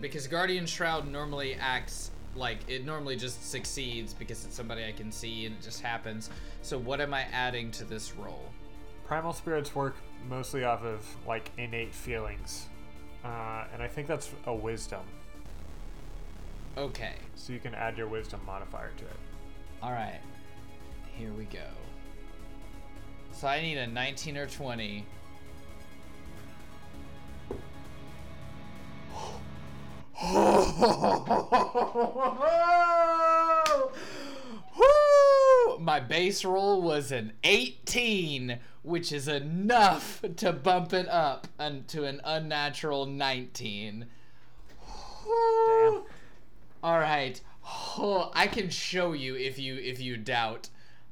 Because 0.00 0.26
Guardian 0.26 0.66
Shroud 0.66 1.08
normally 1.08 1.54
acts 1.54 2.10
like 2.36 2.58
it 2.68 2.84
normally 2.84 3.16
just 3.16 3.50
succeeds 3.50 4.12
because 4.14 4.44
it's 4.44 4.54
somebody 4.56 4.84
I 4.84 4.92
can 4.92 5.10
see 5.12 5.46
and 5.46 5.54
it 5.56 5.62
just 5.62 5.80
happens. 5.80 6.28
So 6.62 6.76
what 6.78 7.00
am 7.00 7.14
I 7.14 7.22
adding 7.32 7.70
to 7.72 7.84
this 7.84 8.14
roll? 8.16 8.50
Primal 9.06 9.32
spirits 9.32 9.74
work 9.74 9.94
mostly 10.28 10.64
off 10.64 10.84
of 10.84 11.04
like 11.26 11.50
innate 11.58 11.94
feelings. 11.94 12.66
Uh, 13.24 13.64
and 13.72 13.82
I 13.82 13.88
think 13.88 14.08
that's 14.08 14.30
a 14.46 14.54
wisdom. 14.54 15.02
Okay. 16.76 17.14
So 17.34 17.52
you 17.52 17.60
can 17.60 17.74
add 17.74 17.96
your 17.96 18.08
wisdom 18.08 18.40
modifier 18.46 18.90
to 18.96 19.04
it. 19.04 19.16
All 19.82 19.92
right. 19.92 20.20
Here 21.16 21.32
we 21.32 21.44
go. 21.44 21.60
So 23.32 23.46
I 23.46 23.60
need 23.60 23.78
a 23.78 23.86
19 23.86 24.36
or 24.36 24.46
20. 24.46 25.06
My 35.82 35.98
base 35.98 36.44
roll 36.44 36.80
was 36.80 37.10
an 37.10 37.32
18, 37.42 38.60
which 38.82 39.10
is 39.10 39.26
enough 39.26 40.24
to 40.36 40.52
bump 40.52 40.92
it 40.92 41.08
up 41.08 41.48
to 41.88 42.04
an 42.04 42.20
unnatural 42.22 43.06
19. 43.06 44.06
Damn. 45.24 46.02
All 46.84 46.98
right. 47.00 47.40
Oh, 47.66 48.30
I 48.32 48.46
can 48.46 48.70
show 48.70 49.12
you 49.12 49.34
if 49.34 49.58
you 49.58 49.74
if 49.74 50.00
you 50.00 50.16
doubt. 50.16 50.68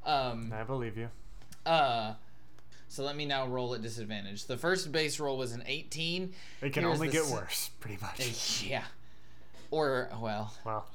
Um, 0.07 0.53
I 0.57 0.63
believe 0.63 0.97
you. 0.97 1.09
Uh, 1.67 2.15
so 2.89 3.03
let 3.03 3.17
me 3.17 3.27
now 3.27 3.49
roll 3.49 3.75
at 3.75 3.83
disadvantage. 3.83 4.47
The 4.47 4.57
first 4.57 4.93
base 4.93 5.19
roll 5.19 5.37
was 5.37 5.53
an 5.53 5.65
18. 5.67 6.33
It 6.63 6.73
can 6.73 6.85
Here's 6.85 6.95
only 6.95 7.09
get 7.09 7.27
worse, 7.27 7.71
pretty 7.81 7.99
much. 8.01 8.65
Yeah. 8.69 8.85
Or 9.73 10.11
well. 10.21 10.55
Well. 10.65 10.87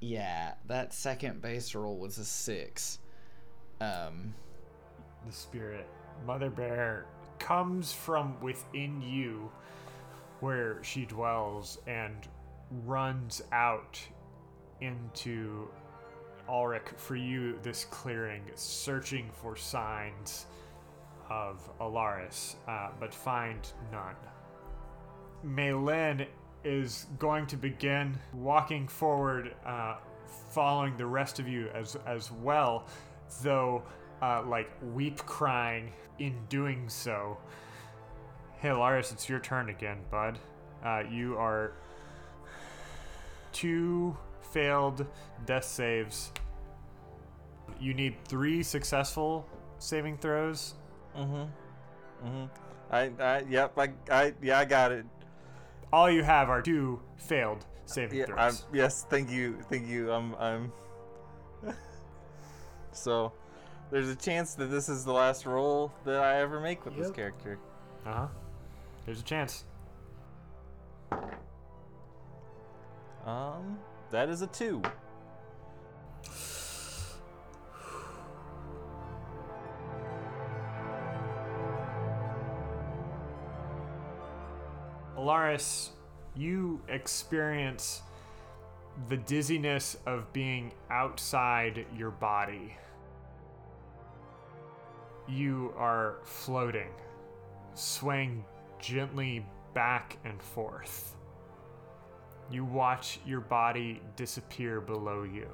Yeah, 0.00 0.54
that 0.66 0.92
second 0.92 1.42
base 1.42 1.74
roll 1.74 1.98
was 1.98 2.18
a 2.18 2.24
six. 2.24 2.98
Um, 3.80 4.34
the 5.26 5.32
spirit, 5.32 5.86
Mother 6.26 6.50
Bear, 6.50 7.06
comes 7.38 7.92
from 7.92 8.40
within 8.40 9.02
you 9.02 9.50
where 10.40 10.82
she 10.82 11.04
dwells 11.04 11.78
and 11.86 12.28
runs 12.84 13.42
out 13.52 14.00
into 14.80 15.68
Ulrich 16.48 16.88
for 16.96 17.16
you, 17.16 17.58
this 17.62 17.84
clearing, 17.84 18.42
searching 18.54 19.30
for 19.42 19.56
signs 19.56 20.46
of 21.28 21.68
Alaris, 21.80 22.54
uh, 22.66 22.90
but 22.98 23.12
find 23.12 23.70
none. 23.92 24.14
Maylin 25.44 26.26
is 26.68 27.06
going 27.18 27.46
to 27.46 27.56
begin 27.56 28.18
walking 28.34 28.86
forward, 28.86 29.54
uh, 29.64 29.96
following 30.50 30.96
the 30.98 31.06
rest 31.06 31.38
of 31.38 31.48
you 31.48 31.68
as 31.74 31.96
as 32.06 32.30
well, 32.30 32.86
though 33.42 33.82
uh, 34.20 34.42
like 34.46 34.70
weep 34.92 35.18
crying 35.18 35.92
in 36.18 36.34
doing 36.48 36.88
so. 36.88 37.38
Hey, 38.60 38.68
Alaris, 38.68 39.12
it's 39.12 39.28
your 39.28 39.38
turn 39.38 39.70
again, 39.70 39.98
bud. 40.10 40.38
Uh, 40.84 41.04
you 41.10 41.36
are 41.38 41.72
two 43.52 44.16
failed 44.52 45.06
death 45.46 45.64
saves. 45.64 46.32
You 47.80 47.94
need 47.94 48.16
three 48.24 48.62
successful 48.62 49.46
saving 49.78 50.18
throws. 50.18 50.74
Mm-hmm. 51.16 52.26
Mm-hmm. 52.26 52.44
I, 52.90 53.10
I, 53.20 53.44
yep, 53.48 53.78
I, 53.78 53.90
I, 54.10 54.34
yeah, 54.42 54.58
I 54.58 54.64
got 54.64 54.92
it. 54.92 55.06
All 55.92 56.10
you 56.10 56.22
have 56.22 56.48
are 56.50 56.60
two 56.62 57.00
failed 57.16 57.64
saving 57.86 58.18
Yeah, 58.18 58.26
throws. 58.26 58.64
I'm, 58.68 58.76
yes, 58.76 59.06
thank 59.08 59.30
you, 59.30 59.58
thank 59.70 59.86
you. 59.86 60.12
I'm, 60.12 60.34
I'm. 60.34 60.72
so, 62.92 63.32
there's 63.90 64.08
a 64.08 64.16
chance 64.16 64.54
that 64.54 64.66
this 64.66 64.88
is 64.88 65.04
the 65.04 65.12
last 65.12 65.46
roll 65.46 65.92
that 66.04 66.20
I 66.20 66.40
ever 66.40 66.60
make 66.60 66.84
with 66.84 66.96
this 66.96 67.10
character. 67.10 67.58
Uh 68.04 68.12
huh. 68.12 68.26
There's 69.06 69.20
a 69.20 69.24
chance. 69.24 69.64
Um, 73.24 73.78
that 74.10 74.28
is 74.28 74.42
a 74.42 74.46
two. 74.46 74.82
Alaris, 85.18 85.88
you 86.36 86.80
experience 86.88 88.02
the 89.08 89.16
dizziness 89.16 89.96
of 90.06 90.32
being 90.32 90.72
outside 90.90 91.84
your 91.96 92.12
body. 92.12 92.76
You 95.26 95.74
are 95.76 96.18
floating, 96.22 96.92
swaying 97.74 98.44
gently 98.78 99.44
back 99.74 100.18
and 100.24 100.40
forth. 100.40 101.16
You 102.48 102.64
watch 102.64 103.18
your 103.26 103.40
body 103.40 104.00
disappear 104.14 104.80
below 104.80 105.24
you. 105.24 105.48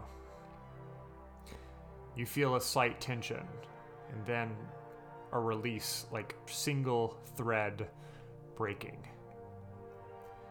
You 2.15 2.27
feel 2.27 2.57
a 2.57 2.61
slight 2.61 3.01
tension, 3.01 3.43
and 4.13 4.27
then 4.27 4.55
a 5.33 5.41
release, 5.41 6.05
like 6.13 6.37
single 6.45 7.17
thread 7.35 7.89
breaking. 8.57 8.99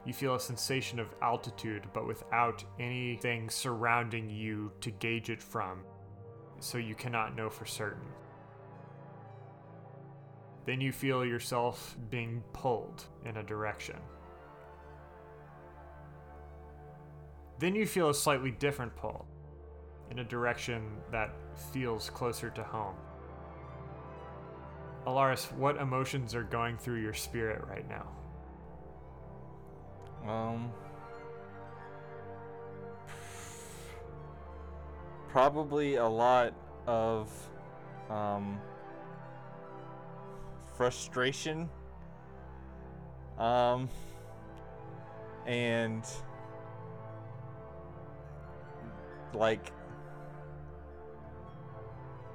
You 0.06 0.14
feel 0.14 0.36
a 0.36 0.40
sensation 0.40 1.00
of 1.00 1.16
altitude, 1.22 1.88
but 1.94 2.06
without 2.06 2.64
anything 2.80 3.50
surrounding 3.50 4.30
you 4.30 4.72
to 4.82 4.92
gauge 4.92 5.30
it 5.30 5.42
from, 5.42 5.84
so 6.60 6.78
you 6.78 6.96
cannot 6.96 7.36
know 7.36 7.50
for 7.50 7.66
certain. 7.66 8.08
Then 10.66 10.82
you 10.82 10.92
feel 10.92 11.26
yourself 11.26 11.98
being 12.10 12.44
pulled 12.54 13.06
in 13.26 13.38
a 13.38 13.44
direction. 13.44 13.98
Then 17.60 17.76
you 17.76 17.86
feel 17.86 18.10
a 18.10 18.14
slightly 18.14 18.52
different 18.52 18.96
pull, 18.96 19.26
in 20.12 20.20
a 20.20 20.24
direction 20.24 20.84
that 21.12 21.34
feels 21.72 22.10
closer 22.10 22.50
to 22.50 22.64
home. 22.64 22.96
Alaris, 25.08 25.52
what 25.54 25.78
emotions 25.78 26.36
are 26.36 26.44
going 26.44 26.78
through 26.78 27.02
your 27.02 27.14
spirit 27.14 27.64
right 27.68 27.88
now? 27.90 28.08
Um, 30.28 30.72
probably 35.30 35.96
a 35.96 36.08
lot 36.08 36.54
of 36.88 37.32
um, 38.10 38.60
frustration. 40.76 41.70
Um, 43.38 43.90
and 45.46 46.06
like 49.34 49.72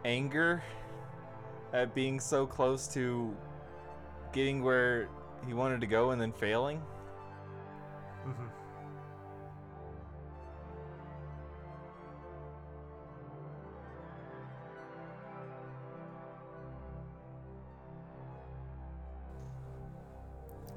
anger 0.05 0.63
at 1.73 1.95
being 1.95 2.19
so 2.19 2.47
close 2.47 2.89
to 2.89 3.35
getting 4.33 4.63
where 4.63 5.09
he 5.47 5.55
wanted 5.55 5.81
to 5.81 5.87
go 5.87 6.11
and 6.11 6.21
then 6.21 6.33
failing. 6.33 6.83
Mm-hmm. 8.29 8.45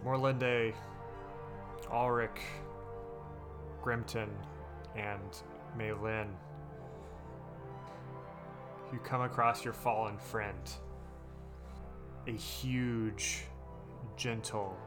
Morlinde, 0.05 0.73
Ulrich, 1.91 2.29
Grimton, 3.83 4.29
and 4.95 5.19
Maylin. 5.77 6.27
You 8.93 8.99
come 8.99 9.21
across 9.21 9.65
your 9.65 9.73
fallen 9.73 10.17
friend. 10.17 10.71
A 12.27 12.31
huge, 12.31 13.43
gentle 14.15 14.77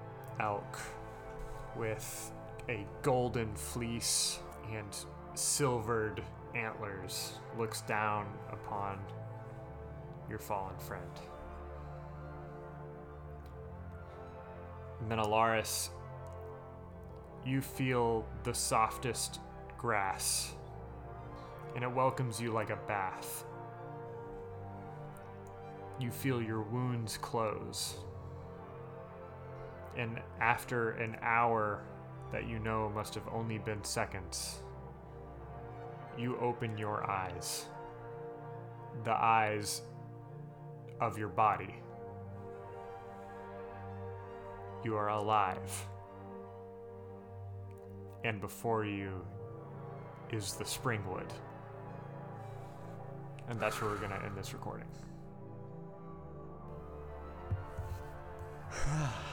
elk 0.41 0.79
with 1.77 2.33
a 2.69 2.87
golden 3.03 3.55
fleece 3.55 4.39
and 4.73 4.87
silvered 5.35 6.23
antlers 6.55 7.33
looks 7.59 7.83
down 7.83 8.27
upon 8.51 8.99
your 10.29 10.39
fallen 10.39 10.77
friend. 10.79 11.03
Menelaris, 15.09 15.91
you 17.45 17.61
feel 17.61 18.25
the 18.45 18.55
softest 18.55 19.41
grass, 19.77 20.55
and 21.75 21.85
it 21.85 21.91
welcomes 21.91 22.41
you 22.41 22.53
like 22.53 22.71
a 22.71 22.79
bath. 22.89 23.45
You 26.01 26.11
feel 26.11 26.41
your 26.41 26.63
wounds 26.63 27.19
close. 27.19 27.97
And 29.97 30.21
after 30.41 30.93
an 30.93 31.17
hour 31.23 31.83
that 32.33 32.49
you 32.49 32.59
know 32.59 32.91
must 32.95 33.15
have 33.15 33.29
only 33.33 33.59
been 33.59 33.83
seconds, 33.85 34.63
you 36.19 36.37
open 36.39 36.77
your 36.79 37.09
eyes. 37.09 37.67
The 39.05 39.13
eyes 39.13 39.83
of 41.01 41.19
your 41.19 41.29
body. 41.29 41.75
you 44.85 44.97
are 44.97 45.09
alive. 45.09 45.87
And 48.23 48.41
before 48.41 48.85
you 48.85 49.25
is 50.31 50.55
the 50.55 50.65
Springwood. 50.65 51.31
And 53.49 53.61
that's 53.61 53.81
where 53.81 53.91
we're 53.91 53.99
going 53.99 54.11
to 54.11 54.23
end 54.25 54.37
this 54.37 54.53
recording. 54.53 54.89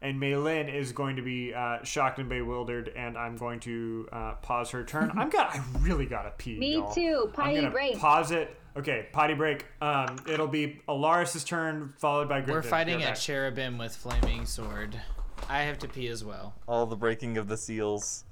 and 0.00 0.20
Maylin 0.20 0.72
is 0.72 0.92
going 0.92 1.16
to 1.16 1.22
be 1.22 1.52
uh, 1.52 1.82
shocked 1.82 2.18
and 2.18 2.28
bewildered, 2.28 2.92
and 2.94 3.18
I'm 3.18 3.36
going 3.36 3.60
to 3.60 4.08
uh, 4.12 4.32
pause 4.34 4.70
her 4.70 4.84
turn. 4.84 5.10
I'm 5.16 5.30
got, 5.30 5.54
I 5.54 5.62
really 5.80 6.06
gotta 6.06 6.30
pee. 6.38 6.58
Me 6.58 6.74
y'all. 6.74 6.92
too. 6.92 7.24
I'm 7.26 7.32
Potty 7.32 7.54
gonna 7.56 7.70
break. 7.70 7.98
Pause 7.98 8.30
it. 8.32 8.56
Okay, 8.76 9.08
potty 9.12 9.34
break. 9.34 9.66
Um, 9.80 10.18
it'll 10.28 10.46
be 10.46 10.80
Alaris's 10.88 11.42
turn, 11.42 11.94
followed 11.98 12.28
by. 12.28 12.40
Griffin. 12.40 12.54
We're 12.54 12.62
fighting 12.62 12.98
Be 12.98 13.04
a 13.04 13.14
cherubim 13.14 13.76
with 13.76 13.96
flaming 13.96 14.46
sword. 14.46 15.00
I 15.48 15.62
have 15.62 15.78
to 15.80 15.88
pee 15.88 16.08
as 16.08 16.24
well. 16.24 16.54
All 16.68 16.86
the 16.86 16.96
breaking 16.96 17.38
of 17.38 17.48
the 17.48 17.56
seals. 17.56 18.24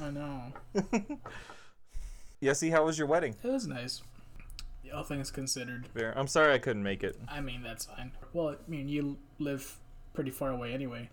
I 0.00 0.10
know. 0.10 0.52
Yessie, 2.42 2.70
how 2.70 2.84
was 2.84 2.96
your 2.96 3.06
wedding? 3.06 3.34
It 3.42 3.48
was 3.48 3.66
nice. 3.66 4.02
All 4.94 5.02
things 5.04 5.30
considered. 5.30 5.86
Fair. 5.94 6.16
I'm 6.16 6.26
sorry 6.26 6.52
I 6.54 6.58
couldn't 6.58 6.82
make 6.82 7.04
it. 7.04 7.16
I 7.28 7.40
mean, 7.40 7.62
that's 7.62 7.84
fine. 7.84 8.12
Well, 8.32 8.50
I 8.50 8.70
mean, 8.70 8.88
you 8.88 9.18
live 9.38 9.78
pretty 10.12 10.30
far 10.30 10.50
away 10.50 10.72
anyway. 10.72 11.08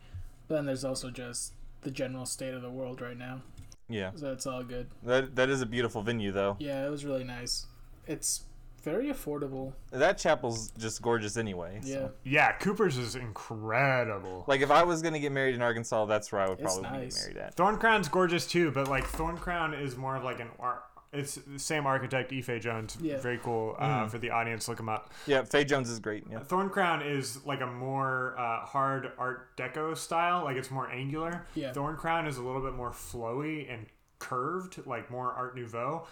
But 0.47 0.55
then 0.55 0.65
there's 0.65 0.85
also 0.85 1.09
just 1.09 1.53
the 1.81 1.91
general 1.91 2.25
state 2.25 2.53
of 2.53 2.61
the 2.61 2.69
world 2.69 3.01
right 3.01 3.17
now. 3.17 3.41
Yeah. 3.89 4.11
So 4.15 4.31
it's 4.31 4.45
all 4.45 4.63
good. 4.63 4.87
That 5.03 5.35
that 5.35 5.49
is 5.49 5.61
a 5.61 5.65
beautiful 5.65 6.01
venue 6.01 6.31
though. 6.31 6.55
Yeah, 6.59 6.85
it 6.85 6.89
was 6.89 7.05
really 7.05 7.23
nice. 7.23 7.67
It's 8.05 8.43
very 8.83 9.07
affordable. 9.07 9.73
That 9.91 10.17
chapel's 10.17 10.71
just 10.77 11.01
gorgeous 11.01 11.35
anyway. 11.37 11.79
so. 11.83 11.89
Yeah. 11.89 12.07
Yeah, 12.31 12.51
Cooper's 12.53 12.97
is 12.97 13.15
incredible. 13.15 14.43
Like 14.47 14.61
if 14.61 14.71
I 14.71 14.83
was 14.83 15.01
gonna 15.01 15.19
get 15.19 15.31
married 15.31 15.55
in 15.55 15.61
Arkansas, 15.61 16.05
that's 16.05 16.31
where 16.31 16.41
I 16.41 16.49
would 16.49 16.59
It's 16.59 16.77
probably 16.77 16.99
nice. 16.99 17.25
get 17.25 17.35
married 17.35 17.47
at. 17.47 17.55
Thorncrown's 17.55 18.07
gorgeous 18.09 18.45
too, 18.47 18.71
but 18.71 18.87
like 18.87 19.05
Thorncrown 19.05 19.79
is 19.79 19.95
more 19.97 20.15
of 20.15 20.23
like 20.23 20.39
an 20.39 20.49
art. 20.59 20.83
It's 21.13 21.35
the 21.35 21.57
same 21.59 21.85
architect, 21.85 22.33
Ife 22.33 22.59
Jones. 22.61 22.97
Yeah. 23.01 23.17
Very 23.19 23.37
cool 23.37 23.75
uh, 23.79 24.07
for 24.07 24.17
the 24.17 24.29
audience. 24.29 24.67
Look 24.67 24.79
him 24.79 24.89
up. 24.89 25.11
Yeah, 25.25 25.43
Fay 25.43 25.63
Jones 25.63 25.89
is 25.89 25.99
great. 25.99 26.25
Yeah. 26.29 26.39
Thorncrown 26.39 27.05
is 27.09 27.45
like 27.45 27.61
a 27.61 27.65
more 27.65 28.35
uh, 28.37 28.65
hard 28.65 29.11
Art 29.17 29.55
Deco 29.57 29.95
style, 29.95 30.43
like 30.43 30.57
it's 30.57 30.69
more 30.69 30.89
angular. 30.91 31.45
Yeah. 31.55 31.71
Thorncrown 31.71 32.27
is 32.27 32.37
a 32.37 32.43
little 32.43 32.61
bit 32.61 32.73
more 32.73 32.91
flowy 32.91 33.71
and 33.73 33.85
curved, 34.19 34.85
like 34.85 35.09
more 35.09 35.31
Art 35.31 35.55
Nouveau. 35.55 36.07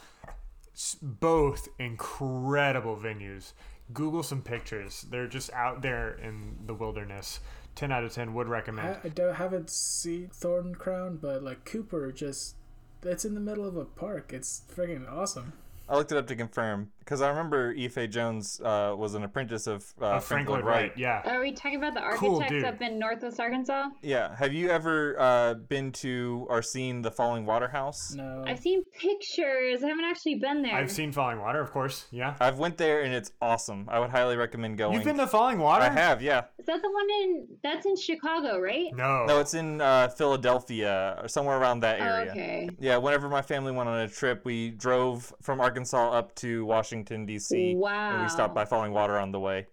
S- 0.74 0.96
both 1.02 1.68
incredible 1.78 2.96
venues. 2.96 3.52
Google 3.94 4.24
some 4.24 4.42
pictures. 4.42 5.06
They're 5.10 5.28
just 5.28 5.52
out 5.54 5.82
there 5.82 6.14
in 6.24 6.56
the 6.66 6.74
wilderness. 6.74 7.40
10 7.76 7.92
out 7.92 8.04
of 8.06 8.14
10 8.14 8.34
would 8.34 8.48
recommend. 8.48 8.98
I, 9.04 9.08
I 9.08 9.10
don't 9.10 9.36
haven't 9.36 9.70
seen 9.70 10.30
Thorncrown, 10.34 11.20
but 11.20 11.44
like 11.44 11.66
Cooper 11.66 12.12
just 12.12 12.56
it's 13.04 13.26
in 13.26 13.34
the 13.34 13.40
middle 13.40 13.66
of 13.66 13.76
a 13.76 13.86
park. 13.86 14.32
It's 14.34 14.64
freaking 14.74 15.12
awesome. 15.12 15.54
I 15.88 15.96
looked 15.96 16.12
it 16.12 16.18
up 16.18 16.28
to 16.28 16.36
confirm 16.36 16.92
because 17.06 17.22
I 17.22 17.30
remember 17.30 17.74
Ife 17.78 18.10
Jones 18.10 18.60
uh, 18.62 18.96
was 18.98 19.14
an 19.14 19.24
apprentice 19.24 19.68
of 19.68 19.86
uh, 20.02 20.06
Uh, 20.06 20.20
Frank 20.20 20.26
Frank 20.26 20.50
Lloyd 20.50 20.58
Lloyd 20.60 20.66
Wright. 20.66 20.82
Wright, 20.90 20.98
yeah. 20.98 21.22
Are 21.36 21.40
we 21.40 21.52
talking 21.52 21.78
about 21.78 21.94
the 21.94 22.00
architects 22.02 22.50
dude. 22.50 22.66
up 22.66 22.82
in 22.82 22.98
Northwest 22.98 23.40
Arkansas? 23.40 23.90
Yeah. 24.02 24.36
Have 24.36 24.54
you 24.54 24.70
ever 24.72 25.16
uh, 25.20 25.54
been 25.54 25.92
to 26.04 26.48
or 26.50 26.64
seen 26.64 27.04
the 27.04 27.12
Fallingwater 27.12 27.70
House? 27.72 28.14
No. 28.16 28.44
I've 28.48 28.60
seen 28.60 28.84
pictures. 29.00 29.84
I 29.84 29.88
haven't 29.88 30.06
actually 30.06 30.36
been 30.36 30.64
there. 30.64 30.74
I've 30.74 30.90
seen 30.92 31.14
Fallingwater, 31.14 31.62
of 31.62 31.72
course. 31.72 32.08
Yeah. 32.12 32.36
I've 32.40 32.58
went 32.58 32.78
there 32.78 33.04
and 33.04 33.14
it's 33.14 33.32
awesome. 33.40 33.88
I 33.88 34.00
would 34.00 34.10
highly 34.10 34.36
recommend 34.36 34.80
going. 34.80 34.96
You've 34.96 35.04
been 35.04 35.18
to 35.18 35.28
Fallingwater? 35.28 35.82
I 35.82 35.90
have, 35.90 36.24
yeah. 36.24 36.46
Is 36.58 36.66
that 36.66 36.82
the 36.82 36.90
one 36.92 37.08
in? 37.22 37.48
That's 37.62 37.86
in 37.86 37.96
Chicago, 37.96 38.60
right? 38.60 38.88
No. 38.96 39.26
No, 39.28 39.40
it's 39.40 39.54
in 39.54 39.80
uh, 39.80 40.08
Philadelphia 40.08 41.20
or 41.22 41.28
somewhere 41.28 41.60
around 41.60 41.82
that 41.82 42.00
Oh, 42.02 42.04
area. 42.04 42.32
okay. 42.32 42.70
Yeah, 42.80 42.98
whenever 42.98 43.30
my 43.30 43.44
family 43.44 43.72
went 43.72 43.90
on 43.90 44.00
a 44.00 44.08
trip, 44.08 44.44
we 44.44 44.72
drove 44.72 45.32
from 45.44 45.62
Arkansas 45.62 46.10
up 46.12 46.34
to 46.36 46.66
Washington 46.66 46.95
D.C. 47.04 47.72
and 47.72 47.80
Wow. 47.80 48.22
we 48.24 48.30
stopped 48.30 48.56
by 48.56 48.66
Fallingwater 48.66 49.22
on 49.22 49.32
the 49.32 49.40
way. 49.40 49.68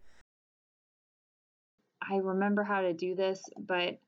I 2.09 2.17
remember 2.17 2.65
how 2.65 2.81
to 2.81 2.93
do 2.93 3.15
this, 3.15 3.43
but 3.57 3.99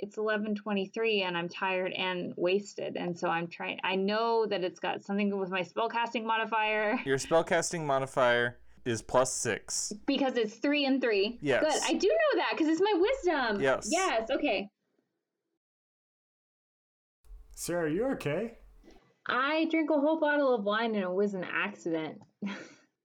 it's 0.00 0.16
11:23 0.16 1.22
and 1.22 1.36
I'm 1.36 1.48
tired 1.48 1.92
and 1.92 2.32
wasted, 2.36 2.96
and 2.96 3.16
so 3.18 3.28
I'm 3.28 3.46
trying. 3.48 3.78
I 3.84 3.96
know 3.96 4.46
that 4.46 4.64
it's 4.64 4.80
got 4.80 5.04
something 5.04 5.36
with 5.38 5.50
my 5.50 5.62
spellcasting 5.62 6.24
modifier 6.24 6.98
Your 7.04 7.16
spellcasting 7.18 7.84
modifier 7.84 8.58
is 8.84 9.02
plus 9.02 9.32
six. 9.32 9.92
because 10.06 10.36
it's 10.36 10.54
three 10.56 10.84
and 10.86 11.00
three. 11.00 11.38
Yes. 11.42 11.62
Good. 11.62 11.94
I 11.94 11.98
do 11.98 12.08
know 12.08 12.40
that 12.40 12.50
because 12.52 12.68
it's 12.68 12.80
my 12.80 12.94
wisdom. 12.98 13.60
Yes. 13.60 13.88
Yes. 13.90 14.30
Okay. 14.30 14.68
Sarah, 17.54 17.84
are 17.84 17.88
you 17.88 18.06
okay? 18.12 18.57
I 19.28 19.66
drink 19.70 19.90
a 19.90 20.00
whole 20.00 20.18
bottle 20.18 20.54
of 20.54 20.64
wine 20.64 20.94
and 20.94 21.04
it 21.04 21.12
was 21.12 21.34
an 21.34 21.44
accident, 21.44 22.18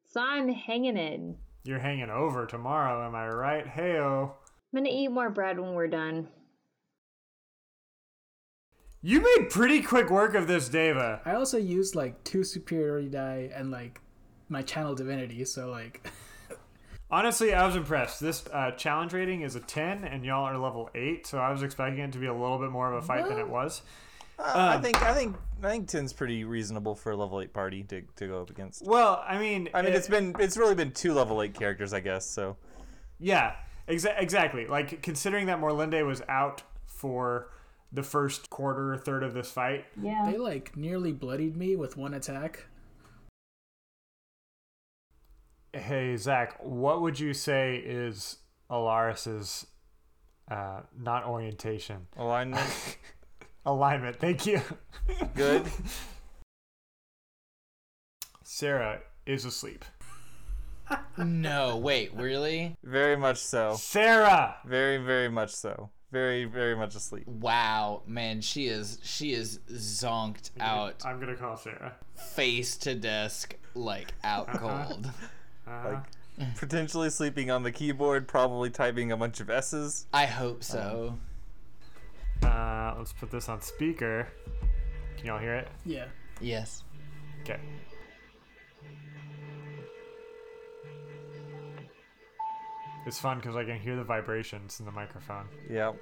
so 0.06 0.22
I'm 0.22 0.48
hanging 0.50 0.98
in. 0.98 1.36
You're 1.66 1.80
hanging 1.80 2.10
over 2.10 2.46
tomorrow, 2.46 3.06
am 3.06 3.16
I 3.16 3.28
right? 3.28 3.66
Heyo. 3.66 4.32
I'm 4.74 4.84
gonna 4.84 4.90
eat 4.90 5.10
more 5.10 5.30
bread 5.30 5.60
when 5.60 5.74
we're 5.74 5.88
done. 5.88 6.30
You 9.02 9.20
made 9.20 9.50
pretty 9.50 9.82
quick 9.82 10.10
work 10.10 10.34
of 10.34 10.48
this, 10.48 10.70
Deva. 10.70 11.22
I 11.26 11.36
also 11.36 11.58
used 11.58 11.94
like 11.94 12.24
two 12.24 12.44
superiority 12.46 13.10
die 13.10 13.52
and 13.54 13.70
like 13.70 14.00
my 14.48 14.62
channel 14.62 14.96
divinity, 14.96 15.44
so 15.44 15.70
like 15.70 16.10
Honestly, 17.12 17.54
I 17.54 17.66
was 17.66 17.76
impressed. 17.76 18.22
This 18.22 18.46
uh, 18.52 18.72
challenge 18.72 19.14
rating 19.14 19.42
is 19.42 19.56
a 19.56 19.60
10, 19.60 20.04
and 20.04 20.26
y'all 20.26 20.46
are 20.46 20.58
level 20.58 20.90
8, 20.96 21.28
so 21.28 21.38
I 21.38 21.52
was 21.52 21.62
expecting 21.62 22.00
it 22.00 22.12
to 22.14 22.18
be 22.18 22.26
a 22.26 22.34
little 22.34 22.58
bit 22.58 22.72
more 22.72 22.92
of 22.92 23.04
a 23.04 23.06
fight 23.06 23.28
than 23.28 23.38
it 23.38 23.48
was. 23.48 23.84
Uh, 24.44 24.52
I 24.56 24.76
Um, 24.76 24.82
think 24.82 25.02
I 25.02 25.14
think 25.14 25.36
I 25.64 25.70
think 25.70 25.88
ten's 25.88 26.12
pretty 26.12 26.44
reasonable 26.44 26.96
for 26.96 27.12
a 27.14 27.16
level 27.16 27.40
eight 27.42 27.54
party 27.54 27.84
to, 27.84 28.02
to 28.18 28.28
go 28.28 28.42
up 28.42 28.50
against. 28.50 28.86
Well, 28.86 29.24
I 29.26 29.38
mean, 29.40 29.70
I 29.74 29.82
mean, 29.82 29.94
it- 29.94 29.96
it's 29.96 30.08
been 30.10 30.36
it's 30.40 30.58
really 30.58 30.76
been 30.76 30.92
two 30.92 31.14
level 31.14 31.42
eight 31.42 31.54
characters, 31.54 31.94
I 31.94 32.02
guess. 32.02 32.26
So 32.26 32.58
Yeah, 33.20 33.56
exa- 33.88 34.20
exactly. 34.22 34.68
Like, 34.68 35.02
considering 35.02 35.46
that 35.48 35.60
Morlinde 35.60 36.06
was 36.06 36.22
out 36.28 36.64
for 36.86 37.50
the 37.94 38.04
first 38.04 38.50
quarter, 38.50 38.98
third 38.98 39.24
of 39.24 39.34
this 39.34 39.52
fight, 39.52 39.86
Yeah. 40.02 40.24
they 40.30 40.38
like 40.38 40.76
nearly 40.76 41.14
bloodied 41.14 41.56
me 41.56 41.76
with 41.78 41.96
one 41.96 42.14
attack. 42.14 42.66
Hey, 45.74 46.16
Zach, 46.18 46.58
what 46.62 47.02
would 47.02 47.20
you 47.20 47.34
say 47.34 47.78
is 47.78 48.38
Alaris's 48.70 49.66
uh, 50.52 50.82
not 50.98 51.26
orientation? 51.26 52.08
alignment, 52.18 52.98
Alignment. 53.66 54.18
Thank 54.20 54.46
you. 54.46 54.62
good. 55.36 55.66
Sarah 58.44 59.00
is 59.26 59.46
asleep. 59.46 59.86
No, 61.18 61.78
wait, 61.78 62.14
really? 62.14 62.76
Very 62.84 63.16
much 63.16 63.38
so. 63.38 63.76
Sarah! 63.76 64.58
Very 64.66 64.98
very 64.98 65.30
much 65.30 65.52
so. 65.52 65.90
Very, 66.12 66.46
very 66.46 66.76
much 66.76 66.94
asleep. 66.94 67.26
Wow, 67.28 68.04
man, 68.06 68.42
she 68.42 68.68
is 68.68 69.00
she 69.02 69.34
is 69.34 69.58
zonked 69.72 70.52
out, 70.60 71.02
I'm 71.04 71.20
gonna 71.20 71.36
call 71.36 71.58
Sarah. 71.58 71.96
face 72.16 72.78
to 72.78 72.94
desk, 72.94 73.56
like 73.74 74.14
out 74.24 74.48
cold. 74.54 75.10
Uh, 75.68 76.02
Like, 76.38 76.56
potentially 76.58 77.10
sleeping 77.10 77.50
on 77.50 77.64
the 77.64 77.72
keyboard, 77.72 78.28
probably 78.28 78.70
typing 78.70 79.12
a 79.12 79.18
bunch 79.18 79.40
of 79.40 79.50
S's. 79.50 80.06
I 80.14 80.26
hope 80.28 80.64
so. 80.64 81.18
Uh, 82.44 82.96
let's 82.98 83.14
put 83.14 83.32
this 83.32 83.50
on 83.50 83.62
speaker. 83.62 84.28
Can 85.18 85.26
y'all 85.28 85.40
hear 85.40 85.56
it? 85.56 85.68
Yeah. 85.86 86.06
Yes. 86.42 86.84
Okay. 87.42 87.60
It's 93.06 93.20
fun 93.20 93.38
because 93.38 93.56
I 93.56 93.66
can 93.66 93.80
hear 93.80 93.96
the 93.96 94.04
vibrations 94.04 94.80
in 94.80 94.86
the 94.86 94.92
microphone. 94.92 95.46
Yep. 95.70 95.98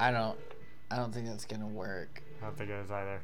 I 0.00 0.10
don't 0.10 0.38
I 0.90 0.96
don't 0.96 1.12
think 1.12 1.26
that's 1.26 1.44
gonna 1.44 1.66
work. 1.66 2.22
I 2.40 2.46
don't 2.46 2.56
think 2.56 2.70
it 2.70 2.80
is 2.84 2.90
either. 2.90 3.20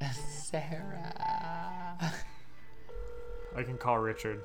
Sarah. 0.12 1.12
I 3.56 3.62
can 3.62 3.78
call 3.78 3.98
Richard. 3.98 4.40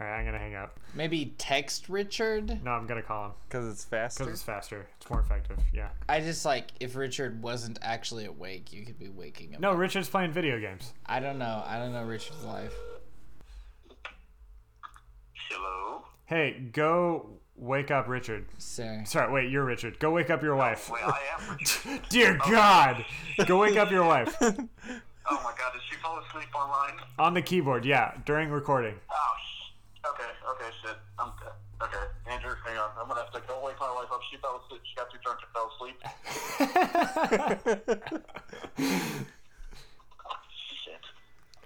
All 0.00 0.06
right, 0.06 0.18
I'm 0.18 0.24
gonna 0.24 0.38
hang 0.38 0.54
up. 0.54 0.78
Maybe 0.94 1.34
text 1.36 1.88
Richard? 1.90 2.64
No, 2.64 2.70
I'm 2.70 2.86
gonna 2.86 3.02
call 3.02 3.26
him 3.26 3.32
Because 3.48 3.68
it's 3.70 3.84
faster. 3.84 4.24
because 4.24 4.34
it's 4.34 4.42
faster. 4.42 4.86
It's 4.98 5.10
more 5.10 5.20
effective. 5.20 5.58
Yeah. 5.74 5.90
I 6.08 6.20
just 6.20 6.44
like 6.46 6.68
if 6.80 6.96
Richard 6.96 7.42
wasn't 7.42 7.78
actually 7.82 8.24
awake, 8.24 8.72
you 8.72 8.86
could 8.86 8.98
be 8.98 9.10
waking 9.10 9.50
him. 9.50 9.60
No, 9.60 9.72
up. 9.72 9.78
Richard's 9.78 10.08
playing 10.08 10.32
video 10.32 10.58
games. 10.58 10.94
I 11.04 11.20
don't 11.20 11.38
know. 11.38 11.62
I 11.66 11.78
don't 11.78 11.92
know 11.92 12.04
Richard's 12.04 12.44
life. 12.44 12.72
Hello? 15.50 16.04
Hey, 16.24 16.70
go 16.72 17.26
wake 17.56 17.90
up 17.90 18.08
Richard. 18.08 18.46
Sarah. 18.56 19.04
Sorry, 19.04 19.30
wait, 19.30 19.50
you're 19.50 19.64
Richard. 19.64 19.98
Go 19.98 20.10
wake 20.12 20.30
up 20.30 20.42
your 20.42 20.54
oh, 20.54 20.58
wife. 20.58 20.90
Wait, 20.90 21.02
I 21.04 21.20
am 21.38 21.56
Richard. 21.56 22.00
Dear 22.08 22.38
God, 22.48 23.04
go 23.46 23.58
wake 23.58 23.76
up 23.76 23.90
your 23.90 24.04
wife 24.04 24.34
oh 25.30 25.40
my 25.44 25.52
god, 25.58 25.72
did 25.72 25.82
she 25.88 25.96
fall 25.96 26.18
asleep 26.18 26.48
online? 26.54 26.94
on 27.18 27.34
the 27.34 27.42
keyboard. 27.42 27.84
Yeah, 27.84 28.12
during 28.24 28.50
recording. 28.50 28.94
Oh, 29.10 29.14
sh- 29.44 29.72
okay, 30.06 30.30
okay, 30.50 30.70
shit. 30.82 30.96
I'm 31.18 31.32
dead. 31.40 31.52
Okay, 31.82 31.96
Andrew, 32.26 32.54
hang 32.66 32.76
on. 32.76 32.90
I'm 33.00 33.08
gonna 33.08 33.20
have 33.20 33.32
to 33.32 33.40
go 33.48 33.62
wake 33.64 33.80
my 33.80 33.90
wife 33.92 34.12
up. 34.12 34.20
She 34.30 34.36
fell 34.36 34.60
asleep. 34.64 34.82
She 34.84 34.94
got 34.96 35.10
too 35.10 35.18
drunk 35.22 35.40
and 35.42 35.52
fell 35.54 35.70
asleep. 35.74 35.96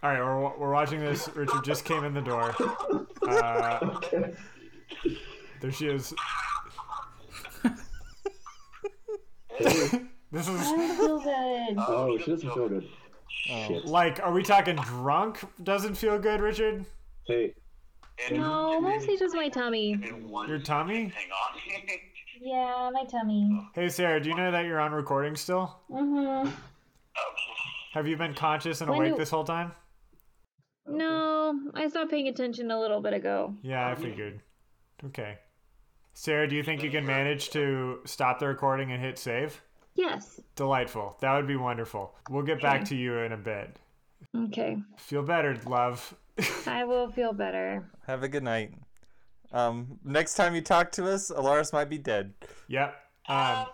All 0.02 0.10
right, 0.10 0.20
we're, 0.20 0.58
we're 0.58 0.72
watching 0.72 1.00
this. 1.00 1.28
Richard 1.34 1.64
just 1.64 1.84
came 1.86 2.04
in 2.04 2.12
the 2.12 2.20
door. 2.20 2.54
Uh, 3.26 3.98
there 5.62 5.72
she 5.72 5.88
is. 5.88 6.12
this 9.58 10.46
is 10.46 10.48
I 10.48 10.76
don't 10.76 10.96
feel 10.96 11.20
good. 11.20 11.76
Oh, 11.78 12.18
she 12.18 12.30
doesn't 12.30 12.52
feel 12.52 12.68
good. 12.68 12.86
Shit. 13.28 13.86
like, 13.86 14.20
are 14.20 14.32
we 14.32 14.42
talking 14.42 14.76
drunk? 14.76 15.38
Doesn't 15.62 15.94
feel 15.94 16.18
good, 16.18 16.40
Richard. 16.40 16.84
Hey, 17.26 17.54
No, 18.30 18.80
mostly 18.80 19.16
just 19.18 19.34
my 19.34 19.48
tummy. 19.48 19.98
Your 20.48 20.58
tummy? 20.58 21.12
Hang 21.14 21.30
on. 21.30 21.60
Yeah, 22.40 22.90
my 22.92 23.04
tummy. 23.04 23.48
Hey, 23.74 23.88
Sarah, 23.88 24.20
do 24.20 24.28
you 24.28 24.34
know 24.36 24.50
that 24.50 24.66
you're 24.66 24.80
on 24.80 24.92
recording 24.92 25.34
still? 25.34 25.78
Mm-hmm. 25.90 26.50
Have 27.94 28.06
you 28.06 28.16
been 28.18 28.34
conscious 28.34 28.82
and 28.82 28.90
When 28.90 28.98
awake 28.98 29.10
you- 29.12 29.16
this 29.16 29.30
whole 29.30 29.44
time? 29.44 29.72
No, 30.86 31.58
I 31.74 31.88
stopped 31.88 32.10
paying 32.10 32.28
attention 32.28 32.70
a 32.70 32.78
little 32.78 33.00
bit 33.00 33.14
ago. 33.14 33.54
Yeah, 33.62 33.88
I 33.88 33.94
figured. 33.94 34.40
Okay. 35.06 35.38
Sarah, 36.12 36.46
do 36.46 36.54
you 36.54 36.62
think 36.62 36.82
you 36.82 36.90
can 36.90 37.06
manage 37.06 37.48
to 37.50 38.00
stop 38.04 38.40
the 38.40 38.46
recording 38.48 38.92
and 38.92 39.02
hit 39.02 39.16
save? 39.18 39.62
Yes. 39.94 40.38
Delightful. 40.56 41.16
That 41.20 41.34
would 41.36 41.46
be 41.46 41.56
wonderful. 41.56 42.14
We'll 42.28 42.42
get 42.42 42.60
back 42.60 42.84
to 42.86 42.96
you 42.96 43.16
in 43.18 43.32
a 43.32 43.36
bit. 43.38 43.78
Okay. 44.36 44.76
Feel 44.98 45.22
better, 45.22 45.56
love. 45.66 46.14
I 46.66 46.84
will 46.84 47.10
feel 47.10 47.32
better. 47.32 47.84
Have 48.06 48.22
a 48.22 48.28
good 48.28 48.42
night. 48.42 48.74
Um, 49.52 49.98
next 50.04 50.34
time 50.34 50.54
you 50.54 50.60
talk 50.60 50.90
to 50.92 51.08
us, 51.08 51.30
Alaris 51.30 51.72
might 51.72 51.88
be 51.88 51.98
dead. 51.98 52.34
Yep. 52.68 52.94
Um, 53.28 53.36
Are 53.36 53.68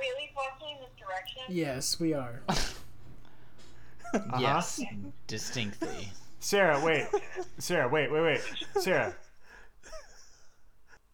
we 0.00 0.08
at 0.08 0.16
least 0.16 0.34
walking 0.36 0.76
in 0.76 0.80
this 0.80 0.90
direction? 0.98 1.42
Yes, 1.48 2.00
we 2.00 2.14
are. 2.14 2.42
Uh-huh. 4.14 4.38
Yes, 4.40 4.80
distinctly. 5.26 6.08
Sarah, 6.38 6.82
wait. 6.82 7.06
Sarah, 7.58 7.88
wait, 7.88 8.10
wait, 8.10 8.22
wait. 8.22 8.40
Sarah. 8.80 9.14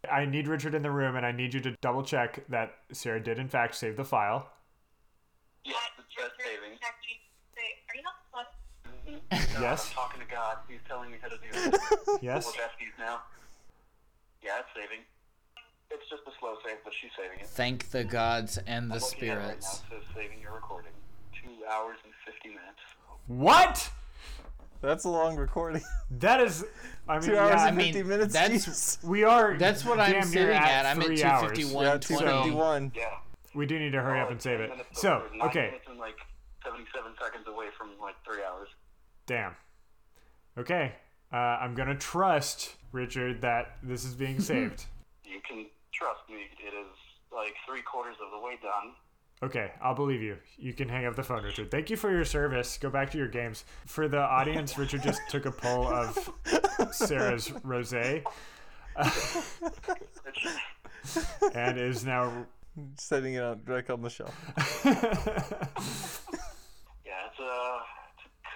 I 0.09 0.25
need 0.27 0.47
Richard 0.47 0.75
in 0.75 0.83
the 0.83 0.91
room 0.91 1.17
and 1.17 1.25
I 1.25 1.33
need 1.33 1.55
you 1.55 1.61
to 1.61 1.75
double 1.81 2.05
check 2.05 2.45
that 2.51 2.75
Sarah 2.93 3.21
did 3.21 3.39
in 3.39 3.49
fact 3.49 3.75
save 3.75 3.97
the 3.97 4.05
file. 4.05 4.47
Yes, 5.65 5.79
it's 5.99 6.15
just 6.15 6.33
saving. 6.39 6.79
Are 6.79 7.97
you 7.97 8.03
not 8.03 8.23
the 9.55 9.61
Yes. 9.61 9.89
I'm 9.91 9.95
talking 9.95 10.21
to 10.21 10.27
God. 10.27 10.57
He's 10.69 10.81
telling 10.89 11.11
me 11.11 11.19
how 11.21 11.29
to 11.29 11.37
do 11.37 11.43
it. 11.77 11.81
Yes. 12.23 12.47
We're 12.47 12.53
besties 12.65 12.99
now. 12.99 13.21
Yeah, 14.43 14.59
it's 14.61 14.69
saving. 14.75 15.05
It's 15.91 16.09
just 16.09 16.23
a 16.27 16.31
slow 16.41 16.55
save, 16.65 16.77
but 16.85 16.93
she's 17.01 17.11
saving 17.17 17.41
it. 17.41 17.47
Thank 17.47 17.91
the 17.91 18.05
gods 18.05 18.59
and 18.67 18.91
the 18.91 18.95
I'm 18.97 19.01
looking 19.01 19.29
at 19.29 19.39
right 19.39 19.47
now. 19.61 19.61
spirits. 19.61 20.07
Saving 20.15 20.41
your 20.41 20.53
recording. 20.55 20.93
Two 21.43 21.51
hours 21.71 21.99
and 22.05 22.13
50 22.27 22.49
minutes. 22.49 22.81
What? 23.27 23.91
That's 24.81 25.05
a 25.05 25.09
long 25.11 25.37
recording. 25.37 25.83
That 26.19 26.41
is 26.41 26.65
I 27.09 27.19
mean, 27.19 27.29
Two 27.29 27.39
hours 27.39 27.55
yeah, 27.57 27.69
and 27.69 27.77
50 27.81 28.03
minutes. 28.03 28.33
that's- 28.35 28.67
jeez. 28.67 29.05
we 29.05 29.23
are 29.25 29.57
That's 29.57 29.85
what 29.85 29.99
I'm 30.01 30.13
damn 30.13 30.23
sitting 30.25 30.55
at, 30.55 30.63
at. 30.63 30.87
I'm 30.87 31.01
at 31.01 31.07
three 31.07 31.23
hours. 31.23 31.57
251. 31.59 31.85
Yeah, 31.85 31.91
20. 31.99 32.07
251. 32.51 32.93
Yeah. 32.95 33.05
We 33.55 33.67
do 33.67 33.79
need 33.79 33.93
to 33.93 34.01
hurry 34.03 34.21
Oh, 34.21 34.25
up 34.25 34.31
and 34.31 34.41
save 34.43 34.61
it. 34.61 34.69
10 34.75 34.85
So, 34.93 35.15
over, 35.15 35.37
nine 35.37 35.49
okay. 35.49 35.67
minutes 35.67 35.85
and 35.89 35.99
like 35.99 36.17
77 36.65 37.13
seconds 37.23 37.47
away 37.47 37.67
from 37.79 37.91
like 38.01 38.15
three 38.25 38.43
hours. 38.43 38.69
Damn. 39.33 39.57
Okay. 40.59 40.93
Uh, 41.33 41.37
I'm 41.37 41.75
gonna 41.75 41.97
trust 41.97 42.75
Richard 42.93 43.41
that 43.41 43.79
this 43.83 44.05
is 44.05 44.13
being 44.13 44.39
saved. 44.51 44.85
You 45.25 45.41
can 45.49 45.65
trust 45.95 46.21
me. 46.29 46.37
It 46.63 46.75
is 46.75 46.93
like 47.35 47.55
three 47.67 47.81
quarters 47.81 48.17
of 48.23 48.31
the 48.31 48.47
way 48.47 48.59
done. 48.63 48.93
Okay, 49.43 49.73
I'll 49.81 49.95
believe 49.95 50.21
you. 50.21 50.37
You 50.59 50.75
can 50.75 50.87
hang 50.87 51.07
up 51.07 51.17
the 51.17 51.23
phone, 51.23 51.45
Richard. 51.45 51.71
Thank 51.71 51.89
you 51.89 51.97
for 51.97 52.11
your 52.11 52.27
service. 52.27 52.77
Go 52.77 52.91
back 52.91 53.11
to 53.13 53.19
your 53.19 53.27
games. 53.27 53.65
For 53.87 54.07
the 54.07 54.21
audience, 54.21 54.77
Richard 54.77 55.03
just 55.03 55.23
took 55.31 55.47
a 55.47 55.51
pull 55.51 55.89
of 55.89 56.31
Sarah's 56.93 57.49
rosé 57.65 58.23
and 61.55 61.79
is 61.79 62.05
now. 62.05 62.47
Setting 62.99 63.35
it 63.35 63.43
out 63.43 63.65
direct 63.65 63.89
on 63.91 64.03
the 64.03 64.11
shelf. 64.11 64.35
Yeah, 67.05 67.13
it's 67.29 67.41
a, 67.41 67.43
it's 67.43 67.51
a 67.51 67.92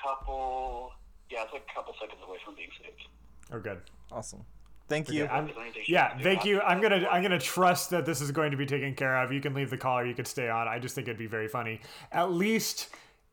couple. 0.07 0.92
Yeah, 1.30 1.42
it's 1.42 1.52
like 1.52 1.64
a 1.70 1.74
couple 1.74 1.94
seconds 2.00 2.20
away 2.26 2.38
from 2.44 2.54
being 2.54 2.68
saved. 2.82 3.09
Oh, 3.52 3.59
good. 3.59 3.80
Awesome. 4.12 4.44
Thank 4.88 5.09
Okay, 5.09 5.18
you. 5.18 5.24
I'm- 5.24 5.50
yeah, 5.88 6.16
thank 6.22 6.44
you. 6.44 6.61
I'm 6.61 6.80
gonna 6.80 7.09
I'm 7.11 7.20
gonna 7.22 7.40
trust 7.40 7.90
that 7.90 8.07
this 8.07 8.20
is 8.20 8.30
going 8.30 8.52
to 8.52 8.57
be 8.57 8.66
taken 8.66 8.94
care 8.94 9.20
of. 9.20 9.32
You 9.32 9.40
can 9.40 9.52
leave 9.52 9.68
the 9.70 9.76
call 9.76 9.98
or 9.98 10.07
you 10.07 10.14
could 10.14 10.28
stay 10.28 10.48
on. 10.48 10.68
I 10.68 10.78
just 10.78 10.94
think 10.94 11.09
it'd 11.09 11.18
be 11.18 11.26
very 11.26 11.48
funny. 11.48 11.80
At 12.12 12.30
least 12.32 12.90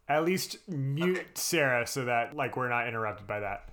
at 0.09 0.25
least 0.25 0.57
mute 0.67 1.37
Sarah 1.37 1.85
so 1.85 2.05
that 2.05 2.35
like 2.35 2.57
we're 2.57 2.69
not 2.69 2.87
interrupted 2.87 3.27
by 3.27 3.39
that. 3.41 3.69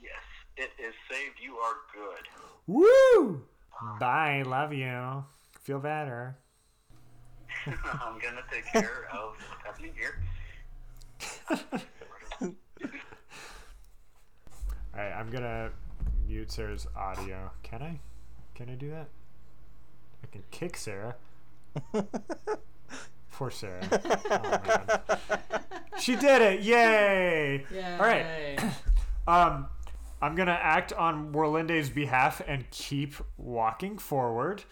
Yes, 0.00 0.12
it 0.56 0.70
is 0.80 0.94
saved. 1.10 1.38
You 1.42 1.56
are 1.56 1.74
good. 1.92 2.28
Woo! 2.68 3.42
Bye. 3.98 4.42
Love 4.46 4.72
you. 4.72 5.24
Feel 5.62 5.80
better. 5.80 6.36
I'm 7.66 8.20
gonna 8.20 8.42
take 8.50 8.64
care 8.66 9.08
of 9.12 9.34
what's 9.50 9.64
happening 9.64 9.92
here. 9.98 10.22
All 14.98 15.04
right, 15.04 15.12
I'm 15.12 15.30
gonna 15.30 15.70
mute 16.26 16.50
Sarah's 16.50 16.88
audio. 16.96 17.52
Can 17.62 17.82
I? 17.82 18.00
Can 18.56 18.68
I 18.68 18.74
do 18.74 18.90
that? 18.90 19.06
I 20.24 20.26
can 20.26 20.42
kick 20.50 20.76
Sarah. 20.76 21.14
Poor 23.30 23.48
Sarah. 23.48 23.80
Oh, 23.92 24.60
man. 24.66 25.38
She 26.00 26.16
did 26.16 26.42
it! 26.42 26.62
Yay! 26.62 27.64
All 28.00 28.06
right. 28.06 28.58
Um, 29.28 29.66
I'm 30.22 30.34
gonna 30.34 30.58
act 30.58 30.94
on 30.94 31.34
Warlinde's 31.34 31.90
behalf 31.90 32.40
and 32.48 32.64
keep 32.70 33.12
walking 33.36 33.98
forward. 33.98 34.64